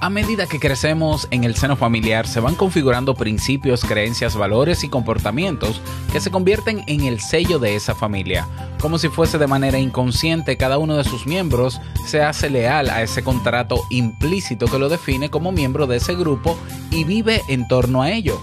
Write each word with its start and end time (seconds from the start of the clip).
A 0.00 0.10
medida 0.10 0.46
que 0.46 0.60
crecemos 0.60 1.26
en 1.32 1.42
el 1.42 1.56
seno 1.56 1.74
familiar 1.74 2.28
se 2.28 2.38
van 2.38 2.54
configurando 2.54 3.16
principios, 3.16 3.84
creencias, 3.84 4.36
valores 4.36 4.84
y 4.84 4.88
comportamientos 4.88 5.80
que 6.12 6.20
se 6.20 6.30
convierten 6.30 6.84
en 6.86 7.00
el 7.00 7.20
sello 7.20 7.58
de 7.58 7.74
esa 7.74 7.96
familia. 7.96 8.46
Como 8.80 8.98
si 8.98 9.08
fuese 9.08 9.38
de 9.38 9.48
manera 9.48 9.80
inconsciente, 9.80 10.56
cada 10.56 10.78
uno 10.78 10.96
de 10.96 11.02
sus 11.02 11.26
miembros 11.26 11.80
se 12.06 12.22
hace 12.22 12.48
leal 12.48 12.90
a 12.90 13.02
ese 13.02 13.24
contrato 13.24 13.82
implícito 13.90 14.66
que 14.66 14.78
lo 14.78 14.88
define 14.88 15.30
como 15.30 15.50
miembro 15.50 15.88
de 15.88 15.96
ese 15.96 16.14
grupo 16.14 16.56
y 16.92 17.02
vive 17.02 17.42
en 17.48 17.66
torno 17.66 18.00
a 18.00 18.12
ello. 18.12 18.40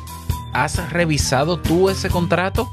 ¿Has 0.51 0.91
revisado 0.91 1.57
tú 1.57 1.89
ese 1.89 2.09
contrato? 2.09 2.69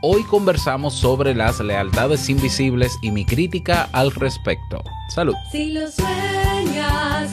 Hoy 0.00 0.22
conversamos 0.22 0.94
sobre 0.94 1.34
las 1.34 1.58
lealtades 1.58 2.28
invisibles 2.28 2.98
y 3.02 3.10
mi 3.10 3.24
crítica 3.24 3.88
al 3.92 4.12
respecto. 4.12 4.80
Salud. 5.08 5.34
Si 5.50 5.72
lo 5.72 5.90
sueñas, 5.90 7.32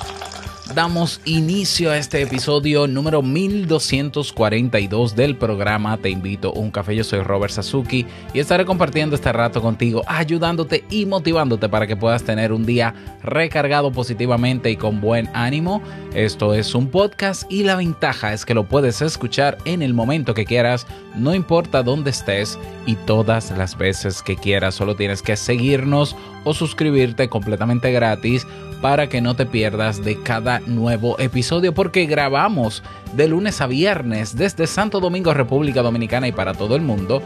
damos 0.75 1.19
inicio 1.25 1.91
a 1.91 1.97
este 1.97 2.21
episodio 2.21 2.87
número 2.87 3.21
1242 3.21 5.15
del 5.15 5.35
programa 5.35 5.97
Te 5.97 6.09
invito 6.09 6.49
a 6.49 6.59
un 6.59 6.71
café. 6.71 6.95
Yo 6.95 7.03
soy 7.03 7.21
Robert 7.21 7.51
Sasuki 7.53 8.05
y 8.33 8.39
estaré 8.39 8.65
compartiendo 8.65 9.15
este 9.15 9.31
rato 9.33 9.61
contigo, 9.61 10.03
ayudándote 10.07 10.85
y 10.89 11.05
motivándote 11.05 11.67
para 11.67 11.87
que 11.87 11.97
puedas 11.97 12.23
tener 12.23 12.53
un 12.53 12.65
día 12.65 12.93
recargado 13.23 13.91
positivamente 13.91 14.71
y 14.71 14.77
con 14.77 15.01
buen 15.01 15.29
ánimo. 15.33 15.81
Esto 16.13 16.53
es 16.53 16.73
un 16.73 16.87
podcast 16.87 17.51
y 17.51 17.63
la 17.63 17.75
ventaja 17.75 18.33
es 18.33 18.45
que 18.45 18.53
lo 18.53 18.65
puedes 18.65 19.01
escuchar 19.01 19.57
en 19.65 19.81
el 19.81 19.93
momento 19.93 20.33
que 20.33 20.45
quieras, 20.45 20.87
no 21.15 21.35
importa 21.35 21.83
dónde 21.83 22.11
estés 22.11 22.57
y 22.85 22.95
todas 22.95 23.51
las 23.57 23.77
veces 23.77 24.21
que 24.21 24.35
quieras. 24.35 24.75
Solo 24.75 24.95
tienes 24.95 25.21
que 25.21 25.35
seguirnos 25.35 26.15
o 26.43 26.53
suscribirte 26.53 27.29
completamente 27.29 27.91
gratis 27.91 28.47
para 28.81 29.07
que 29.07 29.21
no 29.21 29.35
te 29.35 29.45
pierdas 29.45 30.03
de 30.03 30.21
cada 30.21 30.60
nuevo 30.67 31.19
episodio 31.19 31.73
porque 31.73 32.05
grabamos 32.05 32.83
de 33.13 33.27
lunes 33.27 33.61
a 33.61 33.67
viernes 33.67 34.35
desde 34.35 34.67
Santo 34.67 34.99
Domingo, 34.99 35.33
República 35.33 35.81
Dominicana 35.81 36.27
y 36.27 36.31
para 36.31 36.53
todo 36.53 36.75
el 36.75 36.81
mundo. 36.81 37.21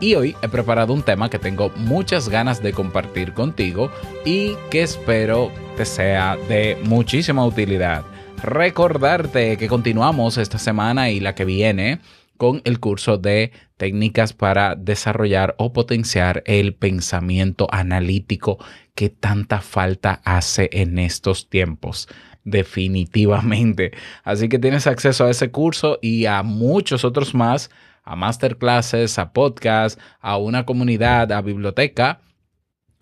Y 0.00 0.14
hoy 0.14 0.36
he 0.42 0.48
preparado 0.48 0.92
un 0.92 1.02
tema 1.02 1.28
que 1.28 1.38
tengo 1.38 1.70
muchas 1.76 2.28
ganas 2.28 2.62
de 2.62 2.72
compartir 2.72 3.32
contigo 3.32 3.90
y 4.24 4.54
que 4.70 4.82
espero 4.82 5.50
te 5.76 5.84
sea 5.84 6.36
de 6.48 6.78
muchísima 6.84 7.44
utilidad. 7.44 8.04
Recordarte 8.42 9.56
que 9.56 9.66
continuamos 9.66 10.38
esta 10.38 10.58
semana 10.58 11.10
y 11.10 11.18
la 11.18 11.34
que 11.34 11.44
viene 11.44 12.00
con 12.36 12.62
el 12.64 12.78
curso 12.78 13.18
de 13.18 13.52
técnicas 13.76 14.32
para 14.32 14.76
desarrollar 14.76 15.54
o 15.58 15.72
potenciar 15.72 16.42
el 16.46 16.74
pensamiento 16.74 17.66
analítico 17.70 18.58
que 18.94 19.10
tanta 19.10 19.60
falta 19.60 20.22
hace 20.24 20.70
en 20.72 20.98
estos 20.98 21.48
tiempos. 21.48 22.08
Definitivamente. 22.50 23.92
Así 24.24 24.48
que 24.48 24.58
tienes 24.58 24.86
acceso 24.86 25.26
a 25.26 25.30
ese 25.30 25.50
curso 25.50 25.98
y 26.00 26.24
a 26.24 26.42
muchos 26.42 27.04
otros 27.04 27.34
más, 27.34 27.70
a 28.04 28.16
masterclasses, 28.16 29.18
a 29.18 29.32
podcasts, 29.32 30.00
a 30.20 30.38
una 30.38 30.64
comunidad, 30.64 31.30
a 31.32 31.42
biblioteca, 31.42 32.20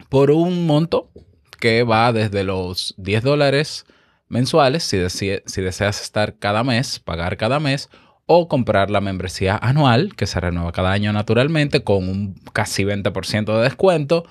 por 0.08 0.32
un 0.32 0.66
monto 0.66 1.10
que 1.60 1.84
va 1.84 2.12
desde 2.12 2.42
los 2.42 2.94
10 2.98 3.22
dólares 3.22 3.86
mensuales, 4.28 4.82
si, 4.82 4.98
si 5.08 5.62
deseas 5.62 6.02
estar 6.02 6.38
cada 6.38 6.64
mes, 6.64 6.98
pagar 6.98 7.36
cada 7.36 7.60
mes, 7.60 7.88
o 8.26 8.48
comprar 8.48 8.90
la 8.90 9.00
membresía 9.00 9.56
anual, 9.56 10.16
que 10.16 10.26
se 10.26 10.40
renueva 10.40 10.72
cada 10.72 10.90
año 10.90 11.12
naturalmente, 11.12 11.84
con 11.84 12.08
un 12.08 12.34
casi 12.52 12.82
20% 12.82 13.56
de 13.56 13.62
descuento, 13.62 14.24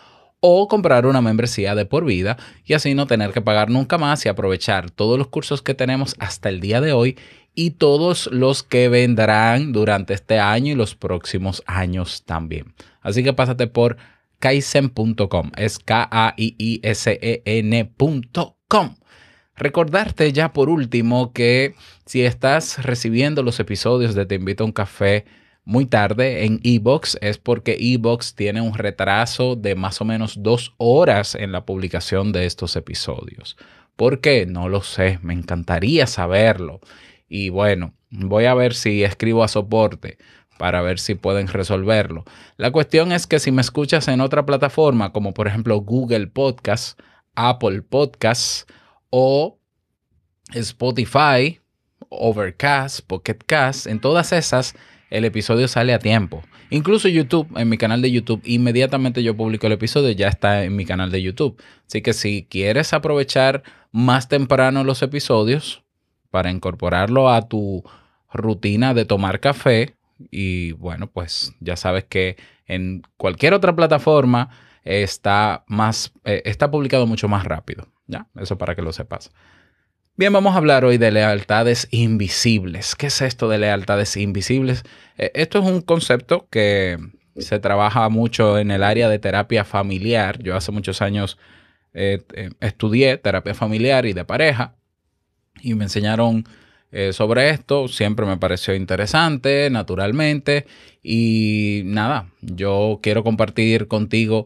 o 0.48 0.68
comprar 0.68 1.08
una 1.08 1.22
membresía 1.22 1.74
de 1.74 1.88
por 1.88 2.06
vida 2.06 2.38
y 2.66 2.74
así 2.74 2.94
no 2.94 3.08
tener 3.08 3.32
que 3.32 3.42
pagar 3.42 3.72
nunca 3.72 3.98
más 3.98 4.24
y 4.26 4.30
aprovechar 4.30 4.92
todos 4.92 5.18
los 5.18 5.28
cursos 5.28 5.64
que 5.64 5.74
tenemos 5.74 6.16
hasta 6.20 6.50
el 6.50 6.62
día 6.62 6.82
de 6.82 6.94
hoy 6.94 7.18
y 7.56 7.72
todos 7.72 8.30
los 8.32 8.62
que 8.62 8.88
vendrán 8.88 9.74
durante 9.74 10.14
este 10.14 10.38
año 10.38 10.74
y 10.74 10.76
los 10.76 10.94
próximos 10.94 11.64
años 11.66 12.26
también. 12.26 12.76
Así 13.02 13.24
que 13.24 13.34
pásate 13.34 13.66
por 13.66 13.98
kaizen.com, 14.38 15.52
es 15.58 15.80
K-A-I-I-S-E-N.com 15.80 16.46
Recordarte 19.58 20.32
ya 20.32 20.54
por 20.54 20.70
último 20.70 21.34
que 21.34 21.74
si 22.06 22.22
estás 22.22 22.84
recibiendo 22.84 23.42
los 23.42 23.60
episodios 23.60 24.14
de 24.14 24.28
Te 24.28 24.36
invito 24.36 24.64
a 24.64 24.68
un 24.68 24.74
café 24.74 25.26
muy 25.66 25.88
tarde 25.88 26.46
en 26.46 26.62
Ebox 26.64 27.18
es 27.22 27.38
porque 27.40 27.78
Ebox 27.80 28.36
tiene 28.36 28.62
un 28.62 28.76
retraso 28.76 29.56
de 29.56 29.76
más 29.76 30.00
o 30.00 30.06
menos 30.06 30.42
dos 30.44 30.74
horas 30.78 31.36
en 31.36 31.52
la 31.52 31.66
publicación 31.66 32.32
de 32.32 32.46
estos 32.46 32.76
episodios. 32.76 33.58
¿Por 33.96 34.22
qué? 34.22 34.46
No 34.46 34.70
lo 34.70 34.82
sé, 34.82 35.20
me 35.24 35.34
encantaría 35.34 36.06
saberlo. 36.06 36.82
Y 37.28 37.50
bueno, 37.50 37.94
voy 38.12 38.46
a 38.46 38.54
ver 38.54 38.76
si 38.76 39.04
escribo 39.04 39.44
a 39.44 39.48
soporte 39.48 40.18
para 40.58 40.82
ver 40.82 41.00
si 41.00 41.16
pueden 41.16 41.48
resolverlo. 41.48 42.24
La 42.58 42.72
cuestión 42.72 43.12
es 43.12 43.28
que 43.28 43.40
si 43.40 43.52
me 43.52 43.62
escuchas 43.62 44.08
en 44.08 44.22
otra 44.22 44.46
plataforma, 44.46 45.12
como 45.12 45.34
por 45.34 45.48
ejemplo 45.48 45.78
Google 45.78 46.28
Podcast, 46.28 47.00
Apple 47.36 47.82
Podcasts, 47.82 48.66
o 49.10 49.58
Spotify, 50.54 51.60
Overcast, 52.10 53.00
Pocket 53.08 53.40
Cast, 53.46 53.88
en 53.88 54.00
todas 54.00 54.32
esas 54.34 54.76
el 55.18 55.26
episodio 55.26 55.68
sale 55.68 55.94
a 55.94 56.00
tiempo. 56.00 56.44
Incluso 56.70 57.08
YouTube, 57.08 57.48
en 57.56 57.70
mi 57.70 57.78
canal 57.78 58.02
de 58.02 58.12
YouTube, 58.12 58.42
inmediatamente 58.44 59.24
yo 59.24 59.38
publico 59.38 59.68
el 59.68 59.74
episodio, 59.74 60.12
ya 60.12 60.28
está 60.28 60.64
en 60.64 60.76
mi 60.76 60.86
canal 60.86 61.12
de 61.12 61.22
YouTube. 61.22 61.62
Así 61.88 62.02
que 62.02 62.14
si 62.14 62.48
quieres 62.50 62.94
aprovechar 62.94 63.64
más 63.92 64.28
temprano 64.28 64.84
los 64.84 65.02
episodios 65.02 65.84
para 66.32 66.52
incorporarlo 66.52 67.30
a 67.30 67.48
tu 67.48 67.84
rutina 68.32 68.94
de 68.94 69.06
tomar 69.06 69.40
café, 69.40 69.96
y 70.32 70.74
bueno, 70.74 71.08
pues 71.08 71.54
ya 71.60 71.76
sabes 71.76 72.06
que 72.06 72.38
en 72.68 73.04
cualquier 73.18 73.54
otra 73.54 73.76
plataforma 73.76 74.50
está 74.84 75.64
más, 75.68 76.14
eh, 76.24 76.42
está 76.46 76.72
publicado 76.72 77.08
mucho 77.08 77.28
más 77.28 77.46
rápido. 77.46 77.88
Ya, 78.08 78.28
eso 78.36 78.58
para 78.58 78.76
que 78.76 78.82
lo 78.82 78.94
sepas. 78.94 79.32
Bien, 80.18 80.32
vamos 80.32 80.54
a 80.54 80.60
hablar 80.60 80.86
hoy 80.86 80.98
de 80.98 81.12
lealtades 81.12 81.90
invisibles. 81.92 82.96
¿Qué 82.96 83.08
es 83.08 83.22
esto 83.22 83.50
de 83.50 83.58
lealtades 83.58 84.16
invisibles? 84.16 84.86
Eh, 85.18 85.32
esto 85.34 85.60
es 85.60 85.66
un 85.66 85.82
concepto 85.82 86.48
que 86.50 86.98
se 87.36 87.60
trabaja 87.60 88.08
mucho 88.08 88.58
en 88.58 88.72
el 88.72 88.84
área 88.84 89.10
de 89.10 89.20
terapia 89.20 89.66
familiar. 89.66 90.42
Yo 90.42 90.56
hace 90.56 90.72
muchos 90.72 91.02
años 91.02 91.38
eh, 91.94 92.24
eh, 92.34 92.50
estudié 92.62 93.18
terapia 93.18 93.54
familiar 93.54 94.06
y 94.06 94.14
de 94.14 94.24
pareja 94.24 94.76
y 95.62 95.74
me 95.74 95.84
enseñaron 95.84 96.46
sobre 97.12 97.50
esto. 97.50 97.90
Siempre 97.90 98.26
me 98.26 98.38
pareció 98.38 98.74
interesante, 98.74 99.70
naturalmente. 99.70 100.66
Y 101.04 101.82
nada, 101.84 102.30
yo 102.40 103.02
quiero 103.04 103.22
compartir 103.22 103.90
contigo 103.90 104.46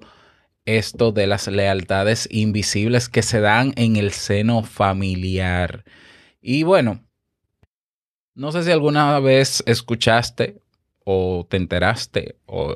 esto 0.77 1.12
de 1.12 1.27
las 1.27 1.48
lealtades 1.48 2.27
invisibles 2.31 3.10
que 3.10 3.21
se 3.21 3.39
dan 3.39 3.74
en 3.75 3.95
el 3.95 4.12
seno 4.12 4.63
familiar. 4.63 5.83
Y 6.42 6.63
bueno, 6.63 7.04
no 8.36 8.51
sé 8.51 8.63
si 8.63 8.71
alguna 8.71 9.19
vez 9.19 9.63
escuchaste 9.66 10.62
o 11.04 11.45
te 11.50 11.57
enteraste 11.57 12.38
o, 12.45 12.74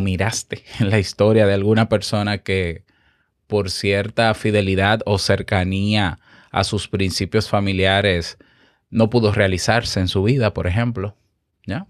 miraste 0.00 0.64
en 0.80 0.90
la 0.90 0.98
historia 0.98 1.46
de 1.46 1.54
alguna 1.54 1.88
persona 1.88 2.38
que 2.38 2.84
por 3.46 3.70
cierta 3.70 4.34
fidelidad 4.34 5.00
o 5.06 5.18
cercanía 5.18 6.18
a 6.50 6.64
sus 6.64 6.88
principios 6.88 7.48
familiares 7.48 8.38
no 8.90 9.10
pudo 9.10 9.32
realizarse 9.32 10.00
en 10.00 10.08
su 10.08 10.22
vida, 10.22 10.54
por 10.54 10.66
ejemplo, 10.66 11.16
¿ya? 11.66 11.86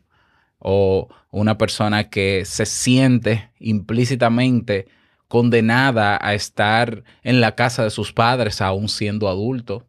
O 0.59 1.09
una 1.31 1.59
persona 1.59 2.09
que 2.11 2.45
se 2.45 2.67
siente 2.67 3.51
implícitamente 3.59 4.87
condenada 5.29 6.19
a 6.21 6.35
estar 6.35 7.03
en 7.23 7.41
la 7.41 7.55
casa 7.55 7.85
de 7.85 7.91
sus 7.91 8.13
padres 8.13 8.61
aún 8.61 8.89
siendo 8.89 9.29
adulto, 9.29 9.87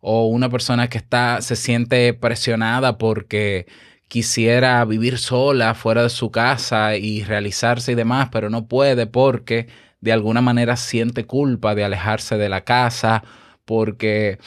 o 0.00 0.28
una 0.28 0.48
persona 0.48 0.88
que 0.88 0.98
está 0.98 1.42
se 1.42 1.56
siente 1.56 2.14
presionada 2.14 2.98
porque 2.98 3.66
quisiera 4.08 4.84
vivir 4.84 5.18
sola 5.18 5.74
fuera 5.74 6.02
de 6.02 6.10
su 6.10 6.30
casa 6.30 6.96
y 6.96 7.24
realizarse 7.24 7.92
y 7.92 7.94
demás, 7.94 8.28
pero 8.32 8.50
no 8.50 8.66
puede 8.66 9.06
porque 9.06 9.68
de 10.00 10.12
alguna 10.12 10.40
manera 10.40 10.76
siente 10.76 11.26
culpa 11.26 11.74
de 11.74 11.84
alejarse 11.84 12.38
de 12.38 12.48
la 12.48 12.64
casa, 12.64 13.24
porque, 13.64 14.38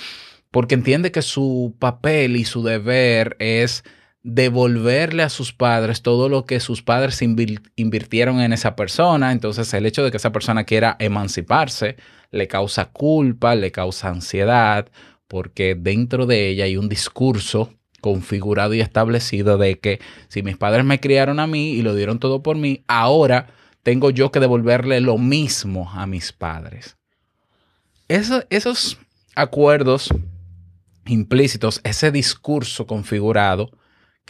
porque 0.50 0.75
entiende 0.75 1.12
que 1.12 1.22
su 1.22 1.75
papel 1.80 2.38
y 2.38 2.46
su 2.46 2.63
deber 2.63 3.36
es 3.40 3.84
devolverle 4.23 5.23
a 5.23 5.29
sus 5.29 5.51
padres 5.51 6.01
todo 6.01 6.29
lo 6.29 6.45
que 6.45 6.59
sus 6.59 6.83
padres 6.83 7.21
invirtieron 7.21 8.39
en 8.39 8.53
esa 8.53 8.75
persona. 8.75 9.31
Entonces 9.31 9.73
el 9.73 9.85
hecho 9.85 10.03
de 10.03 10.12
que 10.12 10.18
esa 10.18 10.31
persona 10.31 10.63
quiera 10.63 10.95
emanciparse 11.00 11.97
le 12.31 12.47
causa 12.47 12.85
culpa, 12.85 13.56
le 13.56 13.71
causa 13.71 14.09
ansiedad, 14.09 14.89
porque 15.27 15.75
dentro 15.75 16.25
de 16.25 16.50
ella 16.50 16.65
hay 16.65 16.77
un 16.77 16.88
discurso 16.88 17.73
configurado 18.00 18.73
y 18.73 18.81
establecido 18.81 19.57
de 19.57 19.79
que 19.79 20.00
si 20.27 20.44
mis 20.44 20.57
padres 20.57 20.85
me 20.85 21.00
criaron 21.00 21.39
a 21.39 21.47
mí 21.47 21.71
y 21.71 21.81
lo 21.81 21.95
dieron 21.95 22.19
todo 22.19 22.41
por 22.41 22.57
mí, 22.57 22.83
ahora 22.88 23.47
tengo 23.83 24.12
yo 24.12 24.31
que 24.31 24.39
devolverle 24.39 25.01
lo 25.01 25.17
mismo 25.17 25.89
a 25.91 26.06
mis 26.06 26.31
padres. 26.31 26.97
esos 28.07 28.97
acuerdos 29.35 30.09
implícitos, 31.06 31.81
ese 31.83 32.12
discurso 32.12 32.85
configurado 32.85 33.71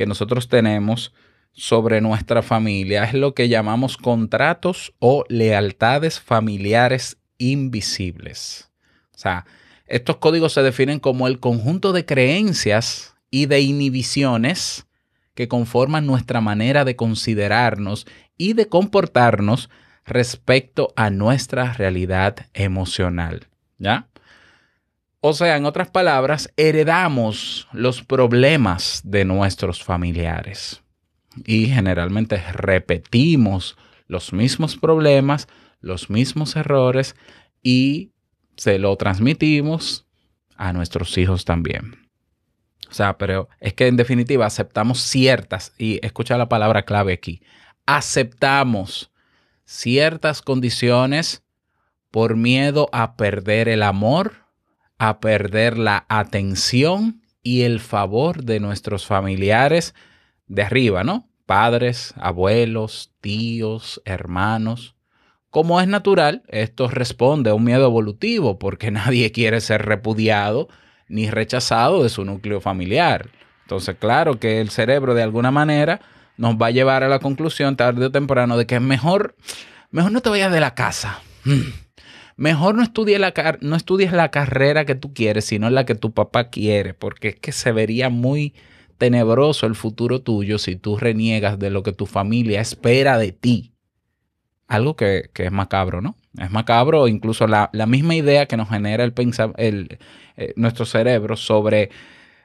que 0.02 0.08
nosotros 0.08 0.48
tenemos 0.48 1.14
sobre 1.52 2.02
nuestra 2.02 2.42
familia 2.42 3.04
es 3.04 3.14
lo 3.14 3.36
que 3.36 3.50
llamamos 3.50 3.98
contratos 3.98 4.96
o 4.98 5.26
lealtades 5.30 6.20
familiares 6.20 7.20
invisibles. 7.38 8.72
O 9.14 9.20
sea, 9.20 9.46
estos 9.86 10.18
códigos 10.18 10.54
se 10.54 10.64
definen 10.64 11.00
como 11.00 11.28
el 11.28 11.40
conjunto 11.40 11.94
de 11.94 12.04
creencias 12.04 13.14
y 13.30 13.46
de 13.46 13.62
inhibiciones 13.62 14.88
que 15.36 15.48
conforman 15.48 16.08
nuestra 16.08 16.42
manera 16.42 16.84
de 16.84 16.96
considerarnos 16.96 18.08
y 18.40 18.54
de 18.54 18.70
comportarnos 18.70 19.70
respecto 20.04 20.94
a 20.96 21.12
nuestra 21.12 21.74
realidad 21.74 22.48
emocional. 22.56 23.50
¿Ya? 23.78 24.08
O 25.24 25.34
sea, 25.34 25.56
en 25.56 25.66
otras 25.66 25.92
palabras, 25.92 26.52
heredamos 26.58 27.68
los 27.74 28.02
problemas 28.04 29.02
de 29.04 29.24
nuestros 29.24 29.84
familiares 29.84 30.82
y 31.46 31.68
generalmente 31.68 32.42
repetimos 32.52 33.78
los 34.08 34.34
mismos 34.34 34.78
problemas, 34.78 35.48
los 35.80 36.10
mismos 36.10 36.56
errores 36.56 37.16
y 37.62 38.12
se 38.58 38.80
lo 38.80 38.96
transmitimos 38.98 40.08
a 40.56 40.74
nuestros 40.74 41.16
hijos 41.20 41.46
también. 41.46 42.10
O 42.90 42.94
sea, 42.94 43.20
pero 43.20 43.48
es 43.60 43.74
que 43.76 43.88
en 43.88 43.98
definitiva 43.98 44.48
aceptamos 44.48 45.02
ciertas, 45.02 45.74
y 45.78 46.06
escucha 46.06 46.38
la 46.38 46.50
palabra 46.50 46.84
clave 46.84 47.14
aquí, 47.14 47.42
aceptamos 47.86 49.12
ciertas 49.66 50.42
condiciones 50.42 51.44
por 52.10 52.36
miedo 52.36 52.90
a 52.92 53.16
perder 53.16 53.70
el 53.70 53.84
amor, 53.84 54.42
a 55.02 55.20
perder 55.20 55.80
la 55.80 56.06
atención 56.10 57.24
y 57.42 57.64
el 57.64 57.80
favor 57.80 58.44
de 58.44 58.60
nuestros 58.60 59.08
familiares 59.08 59.96
de 60.46 60.62
arriba, 60.62 61.04
¿no? 61.04 61.28
Padres, 61.48 62.14
abuelos, 62.18 63.12
tíos, 63.20 64.00
hermanos. 64.06 64.96
Como 65.50 65.82
es 65.82 65.88
natural, 65.88 66.44
esto 66.50 66.88
responde 66.88 67.50
a 67.50 67.56
un 67.56 67.64
miedo 67.64 67.88
evolutivo 67.88 68.60
porque 68.60 68.92
nadie 68.92 69.32
quiere 69.32 69.60
ser 69.60 69.88
repudiado 69.88 70.70
ni 71.08 71.32
rechazado 71.32 72.04
de 72.04 72.10
su 72.10 72.24
núcleo 72.24 72.62
familiar. 72.62 73.32
Entonces, 73.64 73.96
claro 74.00 74.40
que 74.40 74.62
el 74.62 74.70
cerebro 74.70 75.16
de 75.16 75.24
alguna 75.24 75.50
manera 75.50 76.00
nos 76.38 76.58
va 76.58 76.68
a 76.68 76.72
llevar 76.72 77.04
a 77.04 77.10
la 77.10 77.18
conclusión 77.18 77.76
tarde 77.76 78.06
o 78.06 78.12
temprano 78.12 78.56
de 78.56 78.68
que 78.68 78.76
es 78.76 78.82
mejor, 78.82 79.36
mejor 79.90 80.12
no 80.12 80.22
te 80.22 80.30
vayas 80.30 80.52
de 80.52 80.60
la 80.60 80.76
casa. 80.76 81.22
Mejor 82.42 82.74
no 82.74 82.82
estudies, 82.82 83.20
la, 83.20 83.36
no 83.62 83.76
estudies 83.76 84.14
la 84.14 84.32
carrera 84.32 84.84
que 84.84 84.96
tú 84.96 85.14
quieres, 85.14 85.46
sino 85.46 85.70
la 85.70 85.86
que 85.86 85.94
tu 85.94 86.12
papá 86.12 86.50
quiere, 86.50 86.96
porque 86.96 87.28
es 87.28 87.36
que 87.36 87.52
se 87.52 87.72
vería 87.72 88.10
muy 88.10 88.56
tenebroso 88.98 89.68
el 89.68 89.76
futuro 89.76 90.24
tuyo 90.24 90.58
si 90.58 90.76
tú 90.76 90.98
reniegas 90.98 91.60
de 91.60 91.70
lo 91.70 91.84
que 91.84 91.92
tu 91.92 92.08
familia 92.08 92.60
espera 92.60 93.20
de 93.20 93.32
ti. 93.32 93.76
Algo 94.68 94.96
que, 94.96 95.30
es 95.32 95.52
macabro, 95.52 96.02
¿no? 96.02 96.16
Es 96.36 96.50
macabro, 96.50 97.08
incluso 97.08 97.46
la, 97.46 97.70
misma 97.86 98.16
idea 98.16 98.48
que 98.48 98.58
nos 98.58 98.70
genera 98.70 99.04
el, 99.04 99.14
el, 99.58 100.00
eh, 100.36 100.54
nuestro 100.56 100.86
cerebro 100.88 101.36
sobre, 101.36 101.92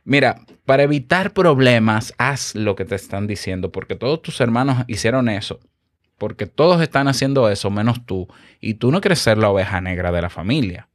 mira, 0.05 0.43
para 0.67 0.83
evitar 0.83 1.33
problemas, 1.33 2.13
haz 2.19 2.55
lo 2.55 2.77
que 2.77 2.85
te 2.85 2.97
están 2.97 3.27
diciendo, 3.27 3.73
porque 3.73 3.97
todos 3.97 4.21
tus 4.21 4.43
hermanos 4.43 4.85
hicieron 4.89 5.31
eso, 5.31 5.59
porque 6.19 6.47
todos 6.47 6.81
están 6.81 7.09
haciendo 7.09 7.49
eso, 7.49 7.71
menos 7.71 8.05
tú, 8.07 8.29
y 8.61 8.75
tú 8.75 8.91
no 8.91 9.01
quieres 9.01 9.19
ser 9.19 9.39
la 9.39 9.51
oveja 9.51 9.81
negra 9.81 10.13
de 10.13 10.23
la 10.23 10.31
familia. 10.31 10.89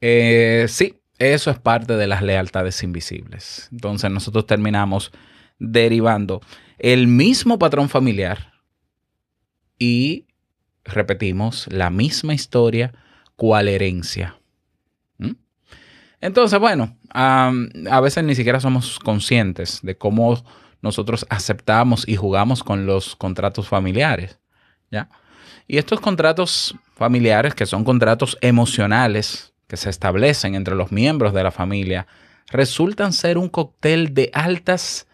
Eh, 0.00 0.66
sí, 0.68 1.00
eso 1.18 1.50
es 1.50 1.58
parte 1.58 1.96
de 1.96 2.06
las 2.06 2.22
lealtades 2.22 2.82
invisibles. 2.82 3.68
Entonces 3.72 4.10
nosotros 4.10 4.46
terminamos 4.46 5.12
derivando 5.58 6.40
el 6.78 7.08
mismo 7.08 7.58
patrón 7.58 7.88
familiar 7.88 8.52
y 9.78 10.26
repetimos 10.84 11.66
la 11.70 11.90
misma 11.90 12.34
historia, 12.34 12.94
cual 13.36 13.68
herencia. 13.68 14.36
Entonces, 16.20 16.58
bueno, 16.58 16.96
a 17.10 18.00
veces 18.02 18.24
ni 18.24 18.34
siquiera 18.34 18.58
somos 18.58 18.98
conscientes 18.98 19.80
de 19.82 19.96
cómo 19.96 20.42
nosotros 20.82 21.26
aceptamos 21.28 22.06
y 22.08 22.16
jugamos 22.16 22.62
con 22.62 22.86
los 22.86 23.16
contratos 23.16 23.68
familiares. 23.68 24.38
¿ya? 24.90 25.08
Y 25.66 25.78
estos 25.78 26.00
contratos 26.00 26.74
familiares, 26.94 27.54
que 27.54 27.66
son 27.66 27.84
contratos 27.84 28.38
emocionales 28.40 29.52
que 29.66 29.76
se 29.76 29.90
establecen 29.90 30.54
entre 30.54 30.74
los 30.74 30.90
miembros 30.90 31.34
de 31.34 31.42
la 31.42 31.50
familia, 31.50 32.06
resultan 32.50 33.12
ser 33.12 33.36
un 33.36 33.48
cóctel 33.48 34.14
de 34.14 34.30
altas 34.32 35.06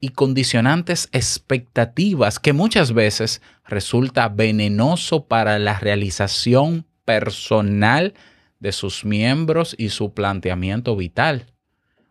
y 0.00 0.08
condicionantes 0.08 1.08
expectativas 1.12 2.40
que 2.40 2.52
muchas 2.52 2.92
veces 2.92 3.40
resulta 3.64 4.28
venenoso 4.28 5.26
para 5.26 5.60
la 5.60 5.78
realización 5.78 6.84
personal 7.04 8.14
de 8.58 8.72
sus 8.72 9.04
miembros 9.04 9.76
y 9.78 9.90
su 9.90 10.12
planteamiento 10.12 10.96
vital. 10.96 11.46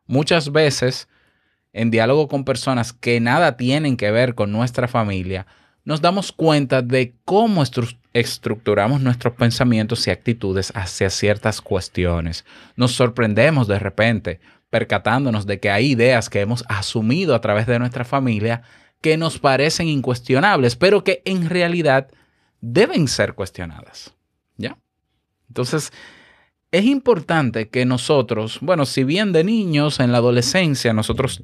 Muchas 0.05 0.53
veces, 0.53 1.09
en 1.73 1.91
diálogo 1.91 2.27
con 2.27 2.43
personas 2.43 2.93
que 2.93 3.19
nada 3.19 3.57
tienen 3.57 3.97
que 3.97 4.11
ver 4.11 4.35
con 4.35 4.51
nuestra 4.51 4.87
familia, 4.87 5.45
nos 5.83 6.01
damos 6.01 6.31
cuenta 6.31 6.81
de 6.81 7.15
cómo 7.25 7.63
estructuramos 8.13 9.01
nuestros 9.01 9.33
pensamientos 9.33 10.05
y 10.05 10.11
actitudes 10.11 10.71
hacia 10.75 11.09
ciertas 11.09 11.61
cuestiones. 11.61 12.45
Nos 12.75 12.91
sorprendemos 12.91 13.67
de 13.67 13.79
repente 13.79 14.39
percatándonos 14.69 15.45
de 15.45 15.59
que 15.59 15.69
hay 15.69 15.91
ideas 15.91 16.29
que 16.29 16.41
hemos 16.41 16.63
asumido 16.69 17.35
a 17.35 17.41
través 17.41 17.67
de 17.67 17.79
nuestra 17.79 18.05
familia 18.05 18.61
que 19.01 19.17
nos 19.17 19.39
parecen 19.39 19.87
incuestionables, 19.87 20.75
pero 20.75 21.03
que 21.03 21.21
en 21.25 21.49
realidad 21.49 22.09
deben 22.61 23.07
ser 23.07 23.33
cuestionadas. 23.33 24.13
¿Ya? 24.57 24.77
Entonces, 25.47 25.91
es 26.71 26.85
importante 26.85 27.69
que 27.69 27.85
nosotros, 27.85 28.59
bueno, 28.61 28.85
si 28.85 29.03
bien 29.03 29.33
de 29.33 29.43
niños 29.43 29.99
en 29.99 30.11
la 30.11 30.19
adolescencia 30.19 30.93
nosotros 30.93 31.43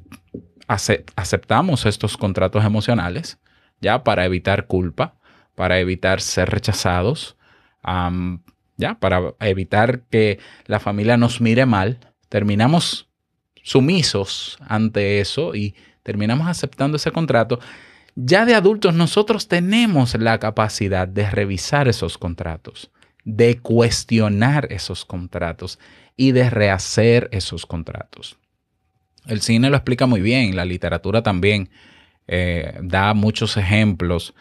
aceptamos 0.66 1.86
estos 1.86 2.16
contratos 2.16 2.64
emocionales, 2.64 3.38
ya 3.80 4.04
para 4.04 4.24
evitar 4.24 4.66
culpa, 4.66 5.14
para 5.54 5.78
evitar 5.78 6.20
ser 6.20 6.48
rechazados, 6.50 7.36
ya 8.76 8.98
para 8.98 9.34
evitar 9.40 10.00
que 10.10 10.38
la 10.66 10.80
familia 10.80 11.16
nos 11.16 11.40
mire 11.40 11.66
mal, 11.66 11.98
terminamos 12.28 13.08
sumisos 13.62 14.58
ante 14.66 15.20
eso 15.20 15.54
y 15.54 15.74
terminamos 16.02 16.48
aceptando 16.48 16.96
ese 16.96 17.12
contrato. 17.12 17.60
Ya 18.14 18.46
de 18.46 18.54
adultos 18.54 18.94
nosotros 18.94 19.46
tenemos 19.46 20.14
la 20.18 20.38
capacidad 20.38 21.06
de 21.06 21.30
revisar 21.30 21.86
esos 21.86 22.16
contratos 22.16 22.90
de 23.24 23.58
cuestionar 23.58 24.68
esos 24.70 25.04
contratos 25.04 25.78
y 26.16 26.32
de 26.32 26.50
rehacer 26.50 27.28
esos 27.32 27.66
contratos. 27.66 28.38
El 29.26 29.42
cine 29.42 29.70
lo 29.70 29.76
explica 29.76 30.06
muy 30.06 30.20
bien, 30.20 30.56
la 30.56 30.64
literatura 30.64 31.22
también 31.22 31.70
eh, 32.26 32.78
da 32.82 33.14
muchos 33.14 33.56
ejemplos 33.56 34.34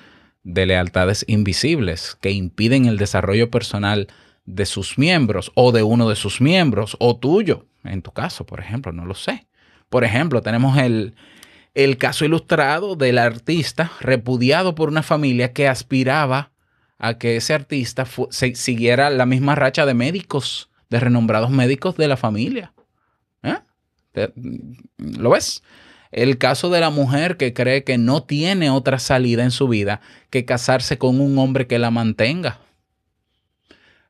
de 0.43 0.65
lealtades 0.65 1.25
invisibles 1.27 2.17
que 2.21 2.31
impiden 2.31 2.85
el 2.85 2.97
desarrollo 2.97 3.51
personal 3.51 4.07
de 4.45 4.65
sus 4.65 4.97
miembros 4.97 5.51
o 5.55 5.71
de 5.71 5.83
uno 5.83 6.07
de 6.07 6.15
sus 6.15 6.39
miembros 6.39 6.95
o 6.99 7.17
tuyo, 7.17 7.65
en 7.83 8.01
tu 8.01 8.11
caso, 8.11 8.45
por 8.45 8.61
ejemplo, 8.61 8.93
no 8.93 9.05
lo 9.05 9.13
sé. 9.13 9.45
Por 9.89 10.03
ejemplo, 10.03 10.41
tenemos 10.41 10.77
el, 10.77 11.15
el 11.75 11.97
caso 11.97 12.25
ilustrado 12.25 12.95
del 12.95 13.17
artista 13.17 13.91
repudiado 13.99 14.73
por 14.73 14.89
una 14.89 15.03
familia 15.03 15.53
que 15.53 15.67
aspiraba 15.67 16.51
a 16.99 17.17
que 17.17 17.37
ese 17.37 17.53
artista 17.53 18.05
siguiera 18.29 19.09
la 19.09 19.25
misma 19.25 19.55
racha 19.55 19.85
de 19.85 19.93
médicos, 19.93 20.69
de 20.89 20.99
renombrados 20.99 21.51
médicos 21.51 21.97
de 21.97 22.07
la 22.07 22.17
familia. 22.17 22.73
¿Eh? 23.43 23.57
¿Lo 24.97 25.31
ves? 25.31 25.63
El 26.11 26.37
caso 26.37 26.69
de 26.69 26.79
la 26.79 26.89
mujer 26.89 27.37
que 27.37 27.53
cree 27.53 27.83
que 27.83 27.97
no 27.97 28.23
tiene 28.23 28.69
otra 28.69 28.97
salida 28.97 29.43
en 29.43 29.51
su 29.51 29.67
vida 29.67 30.01
que 30.29 30.45
casarse 30.45 30.97
con 30.97 31.19
un 31.21 31.37
hombre 31.37 31.67
que 31.67 31.79
la 31.79 31.91
mantenga. 31.91 32.59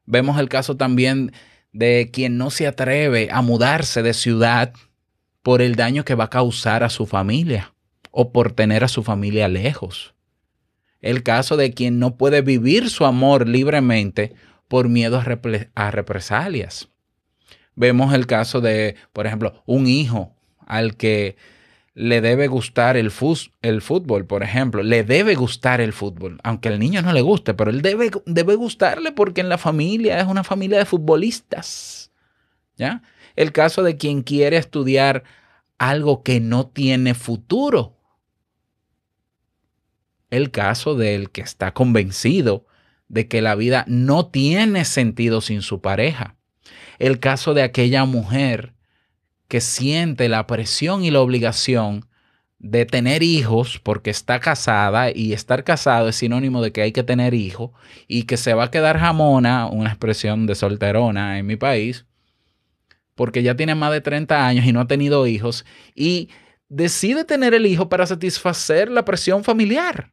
Vemos 0.06 0.39
el 0.39 0.48
caso 0.48 0.77
también 0.77 1.34
de 1.74 2.10
quien 2.13 2.38
no 2.38 2.50
se 2.50 2.67
atreve 2.67 3.29
a 3.32 3.41
mudarse 3.41 4.01
de 4.03 4.13
ciudad 4.13 4.74
por 5.41 5.62
el 5.62 5.75
daño 5.75 6.06
que 6.06 6.15
va 6.15 6.25
a 6.25 6.29
causar 6.29 6.84
a 6.84 6.89
su 6.89 7.06
familia 7.06 7.74
o 8.12 8.32
por 8.32 8.53
tener 8.53 8.84
a 8.84 8.88
su 8.88 9.03
familia 9.03 9.48
lejos. 9.48 10.13
El 11.01 11.24
caso 11.24 11.58
de 11.58 11.74
quien 11.74 12.00
no 12.00 12.18
puede 12.18 12.42
vivir 12.42 12.89
su 12.89 13.06
amor 13.06 13.48
libremente 13.48 14.34
por 14.68 14.89
miedo 14.89 15.22
a, 15.75 15.92
represalias. 15.92 16.89
Vemos 17.75 18.13
el 18.13 18.27
caso 18.27 18.60
de, 18.62 18.96
por 19.13 19.27
ejemplo, 19.27 19.63
un 19.66 19.88
hijo 19.88 20.36
al 20.66 20.98
que 20.98 21.38
le 21.94 22.22
debe 22.22 22.48
gustar 22.48 22.98
el, 22.98 23.12
fútbol, 23.12 24.25
por 24.25 24.44
ejemplo. 24.44 24.84
Le 24.84 25.04
debe 25.04 25.36
gustar 25.36 25.82
el 25.82 25.94
fútbol, 25.94 26.39
aunque 26.44 26.70
al 26.70 26.80
niño 26.80 27.01
no 27.01 27.13
le 27.13 27.22
guste, 27.22 27.54
pero 27.54 27.70
él 27.70 27.82
debe, 27.82 28.12
debe 28.25 28.56
gustarle 28.56 29.12
porque 29.12 29.42
en 29.42 29.50
la 29.50 29.58
familia 29.58 30.20
es 30.20 30.27
una 30.27 30.44
familia 30.44 30.80
de 30.80 30.86
futbolistas. 30.86 32.12
¿Ya? 32.75 33.01
el 33.38 33.54
caso 33.54 33.84
de 33.84 33.96
quien 33.96 34.24
quiere 34.24 34.58
estudiar 34.58 35.24
algo 35.77 36.24
que 36.24 36.42
no 36.42 36.68
tiene 36.68 37.13
futuro. 37.13 37.97
El 40.29 40.51
caso 40.51 40.96
del 40.96 41.29
que 41.29 41.41
está 41.41 41.74
convencido 41.74 42.65
de 43.07 43.27
que 43.27 43.41
la 43.41 43.55
vida 43.55 43.86
no 43.88 44.27
tiene 44.27 44.86
sentido 44.86 45.41
sin 45.41 45.62
su 45.62 45.81
pareja. 45.81 46.36
El 47.00 47.19
caso 47.19 47.53
de 47.53 47.63
aquella 47.63 48.05
mujer 48.05 48.74
que 49.48 49.62
siente 49.62 50.27
la 50.27 50.48
presión 50.48 51.03
y 51.03 51.12
la 51.12 51.22
obligación 51.22 52.05
de 52.60 52.86
tener 52.86 53.24
hijos 53.24 53.79
porque 53.81 54.10
está 54.10 54.39
casada 54.39 55.12
y 55.13 55.34
estar 55.34 55.63
casado 55.63 56.10
es 56.10 56.15
sinónimo 56.15 56.62
de 56.62 56.72
que 56.72 56.81
hay 56.81 56.91
que 56.91 57.03
tener 57.03 57.34
hijos 57.34 57.72
y 58.07 58.24
que 58.24 58.36
se 58.36 58.53
va 58.53 58.65
a 58.65 58.72
quedar 58.72 58.98
jamona, 58.98 59.67
una 59.67 59.89
expresión 59.89 60.48
de 60.48 60.55
solterona 60.55 61.38
en 61.38 61.46
mi 61.46 61.55
país, 61.55 62.05
porque 63.15 63.43
ya 63.43 63.55
tiene 63.55 63.75
más 63.75 63.91
de 63.91 64.01
30 64.01 64.46
años 64.46 64.65
y 64.65 64.74
no 64.74 64.81
ha 64.81 64.88
tenido 64.88 65.27
hijos 65.27 65.65
y 65.96 66.29
decide 66.67 67.24
tener 67.24 67.53
el 67.53 67.65
hijo 67.65 67.89
para 67.89 68.05
satisfacer 68.05 68.89
la 68.89 69.05
presión 69.05 69.43
familiar. 69.43 70.12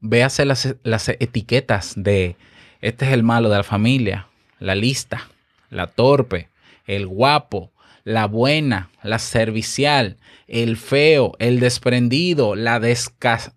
Véase 0.00 0.44
las, 0.44 0.76
las 0.82 1.08
etiquetas 1.08 1.94
de 1.96 2.36
este 2.80 3.06
es 3.06 3.12
el 3.12 3.22
malo 3.22 3.48
de 3.48 3.56
la 3.56 3.64
familia, 3.64 4.28
la 4.60 4.74
lista, 4.74 5.28
la 5.70 5.88
torpe, 5.88 6.48
el 6.86 7.06
guapo, 7.06 7.72
la 8.04 8.26
buena, 8.26 8.90
la 9.02 9.18
servicial, 9.18 10.16
el 10.46 10.76
feo, 10.76 11.32
el 11.40 11.60
desprendido, 11.60 12.54
la, 12.54 12.80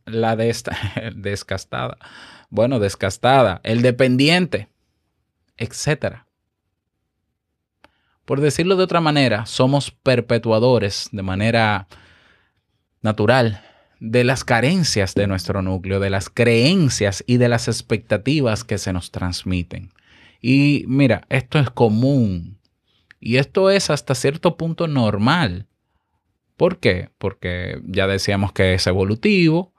la 0.05 0.35
descastada, 1.15 1.97
bueno, 2.49 2.79
descastada, 2.79 3.61
el 3.63 3.81
dependiente, 3.81 4.67
etcétera. 5.57 6.25
Por 8.25 8.41
decirlo 8.41 8.75
de 8.75 8.83
otra 8.83 9.01
manera, 9.01 9.45
somos 9.45 9.91
perpetuadores 9.91 11.09
de 11.11 11.21
manera 11.21 11.87
natural 13.01 13.61
de 14.01 14.23
las 14.23 14.43
carencias 14.43 15.13
de 15.13 15.27
nuestro 15.27 15.61
núcleo, 15.61 15.99
de 15.99 16.09
las 16.09 16.29
creencias 16.29 17.23
y 17.27 17.37
de 17.37 17.47
las 17.47 17.67
expectativas 17.67 18.63
que 18.63 18.79
se 18.79 18.91
nos 18.93 19.11
transmiten. 19.11 19.91
Y 20.41 20.85
mira, 20.87 21.21
esto 21.29 21.59
es 21.59 21.69
común 21.69 22.57
y 23.19 23.37
esto 23.37 23.69
es 23.69 23.91
hasta 23.91 24.15
cierto 24.15 24.57
punto 24.57 24.87
normal. 24.87 25.67
¿Por 26.57 26.79
qué? 26.79 27.09
Porque 27.19 27.79
ya 27.85 28.07
decíamos 28.07 28.51
que 28.53 28.73
es 28.73 28.87
evolutivo, 28.87 29.71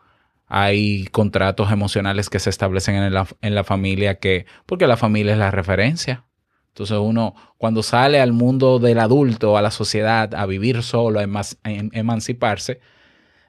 hay 0.46 1.06
contratos 1.06 1.72
emocionales 1.72 2.30
que 2.30 2.38
se 2.38 2.50
establecen 2.50 2.94
en 2.94 3.12
la, 3.12 3.26
en 3.40 3.56
la 3.56 3.64
familia 3.64 4.20
que, 4.20 4.46
porque 4.66 4.86
la 4.86 4.96
familia 4.96 5.32
es 5.32 5.38
la 5.38 5.50
referencia, 5.50 6.24
entonces 6.68 6.96
uno 6.96 7.34
cuando 7.58 7.82
sale 7.82 8.20
al 8.20 8.32
mundo 8.32 8.78
del 8.78 9.00
adulto, 9.00 9.56
a 9.56 9.62
la 9.62 9.72
sociedad, 9.72 10.32
a 10.32 10.46
vivir 10.46 10.84
solo, 10.84 11.18
a 11.18 11.24
em, 11.24 11.90
emanciparse, 11.92 12.80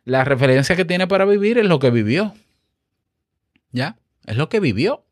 la 0.06 0.24
referencia 0.24 0.76
que 0.76 0.86
tiene 0.86 1.08
para 1.08 1.26
vivir 1.26 1.58
es 1.58 1.66
lo 1.66 1.80
que 1.80 1.90
vivió. 1.90 2.34
¿Ya? 3.72 3.98
Es 4.26 4.38
lo 4.38 4.50
que 4.50 4.60
vivió. 4.60 5.04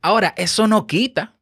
Ahora, 0.00 0.34
eso 0.36 0.66
no 0.66 0.86
quita 0.86 1.34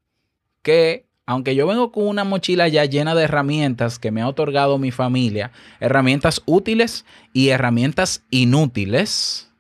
que, 0.63 1.07
aunque 1.27 1.55
yo 1.55 1.67
vengo 1.67 1.93
con 1.93 2.07
una 2.07 2.25
mochila 2.25 2.69
ya 2.69 2.85
llena 2.85 3.15
de 3.15 3.25
herramientas 3.25 3.99
que 3.99 4.11
me 4.11 4.21
ha 4.21 4.29
otorgado 4.29 4.79
mi 4.79 4.91
familia, 4.91 5.53
herramientas 5.81 6.43
útiles 6.45 7.07
y 7.33 7.49
herramientas 7.49 8.25
inútiles, 8.31 9.51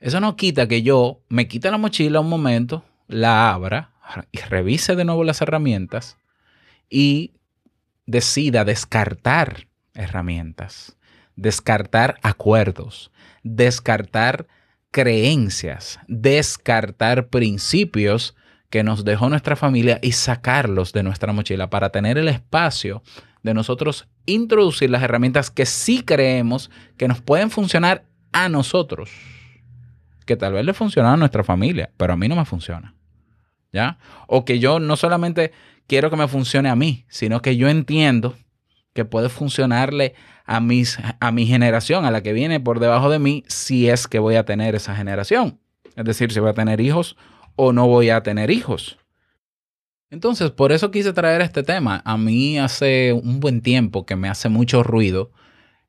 eso 0.00 0.20
no 0.20 0.36
quita 0.36 0.68
que 0.68 0.82
yo 0.82 1.20
me 1.28 1.48
quite 1.48 1.70
la 1.70 1.78
mochila 1.78 2.20
un 2.20 2.28
momento, 2.28 2.84
la 3.08 3.52
abra, 3.52 3.94
y 4.32 4.38
revise 4.38 4.96
de 4.96 5.04
nuevo 5.04 5.24
las 5.24 5.40
herramientas 5.40 6.18
y 6.90 7.32
decida 8.06 8.64
descartar 8.64 9.66
herramientas, 9.94 10.96
descartar 11.36 12.18
acuerdos, 12.22 13.10
descartar 13.42 14.46
creencias, 14.90 15.98
descartar 16.06 17.28
principios 17.28 18.36
que 18.70 18.82
nos 18.82 19.04
dejó 19.04 19.28
nuestra 19.28 19.56
familia 19.56 19.98
y 20.02 20.12
sacarlos 20.12 20.92
de 20.92 21.02
nuestra 21.02 21.32
mochila 21.32 21.70
para 21.70 21.90
tener 21.90 22.18
el 22.18 22.28
espacio 22.28 23.02
de 23.42 23.54
nosotros 23.54 24.08
introducir 24.26 24.90
las 24.90 25.02
herramientas 25.02 25.50
que 25.50 25.66
sí 25.66 26.02
creemos 26.02 26.70
que 26.96 27.08
nos 27.08 27.20
pueden 27.20 27.50
funcionar 27.50 28.04
a 28.32 28.48
nosotros. 28.48 29.10
Que 30.26 30.36
tal 30.36 30.54
vez 30.54 30.64
le 30.64 30.72
funciona 30.72 31.12
a 31.12 31.16
nuestra 31.16 31.44
familia, 31.44 31.90
pero 31.96 32.14
a 32.14 32.16
mí 32.16 32.26
no 32.28 32.36
me 32.36 32.44
funciona. 32.44 32.94
¿ya? 33.74 33.98
O 34.26 34.46
que 34.46 34.58
yo 34.60 34.78
no 34.78 34.96
solamente 34.96 35.52
quiero 35.86 36.08
que 36.08 36.16
me 36.16 36.28
funcione 36.28 36.70
a 36.70 36.76
mí, 36.76 37.04
sino 37.08 37.42
que 37.42 37.56
yo 37.56 37.68
entiendo 37.68 38.36
que 38.94 39.04
puede 39.04 39.28
funcionarle 39.28 40.14
a, 40.46 40.60
mis, 40.60 40.98
a 41.20 41.32
mi 41.32 41.46
generación, 41.46 42.04
a 42.04 42.10
la 42.10 42.22
que 42.22 42.32
viene 42.32 42.60
por 42.60 42.80
debajo 42.80 43.10
de 43.10 43.18
mí, 43.18 43.44
si 43.48 43.88
es 43.88 44.08
que 44.08 44.18
voy 44.18 44.36
a 44.36 44.44
tener 44.44 44.74
esa 44.74 44.94
generación. 44.94 45.58
Es 45.96 46.04
decir, 46.04 46.32
si 46.32 46.40
voy 46.40 46.50
a 46.50 46.54
tener 46.54 46.80
hijos 46.80 47.16
o 47.56 47.72
no 47.72 47.86
voy 47.86 48.10
a 48.10 48.22
tener 48.22 48.50
hijos. 48.50 48.98
Entonces, 50.10 50.50
por 50.52 50.70
eso 50.70 50.90
quise 50.90 51.12
traer 51.12 51.40
este 51.40 51.62
tema. 51.62 52.00
A 52.04 52.16
mí 52.16 52.58
hace 52.58 53.12
un 53.12 53.40
buen 53.40 53.60
tiempo 53.60 54.06
que 54.06 54.16
me 54.16 54.28
hace 54.28 54.48
mucho 54.48 54.82
ruido 54.82 55.32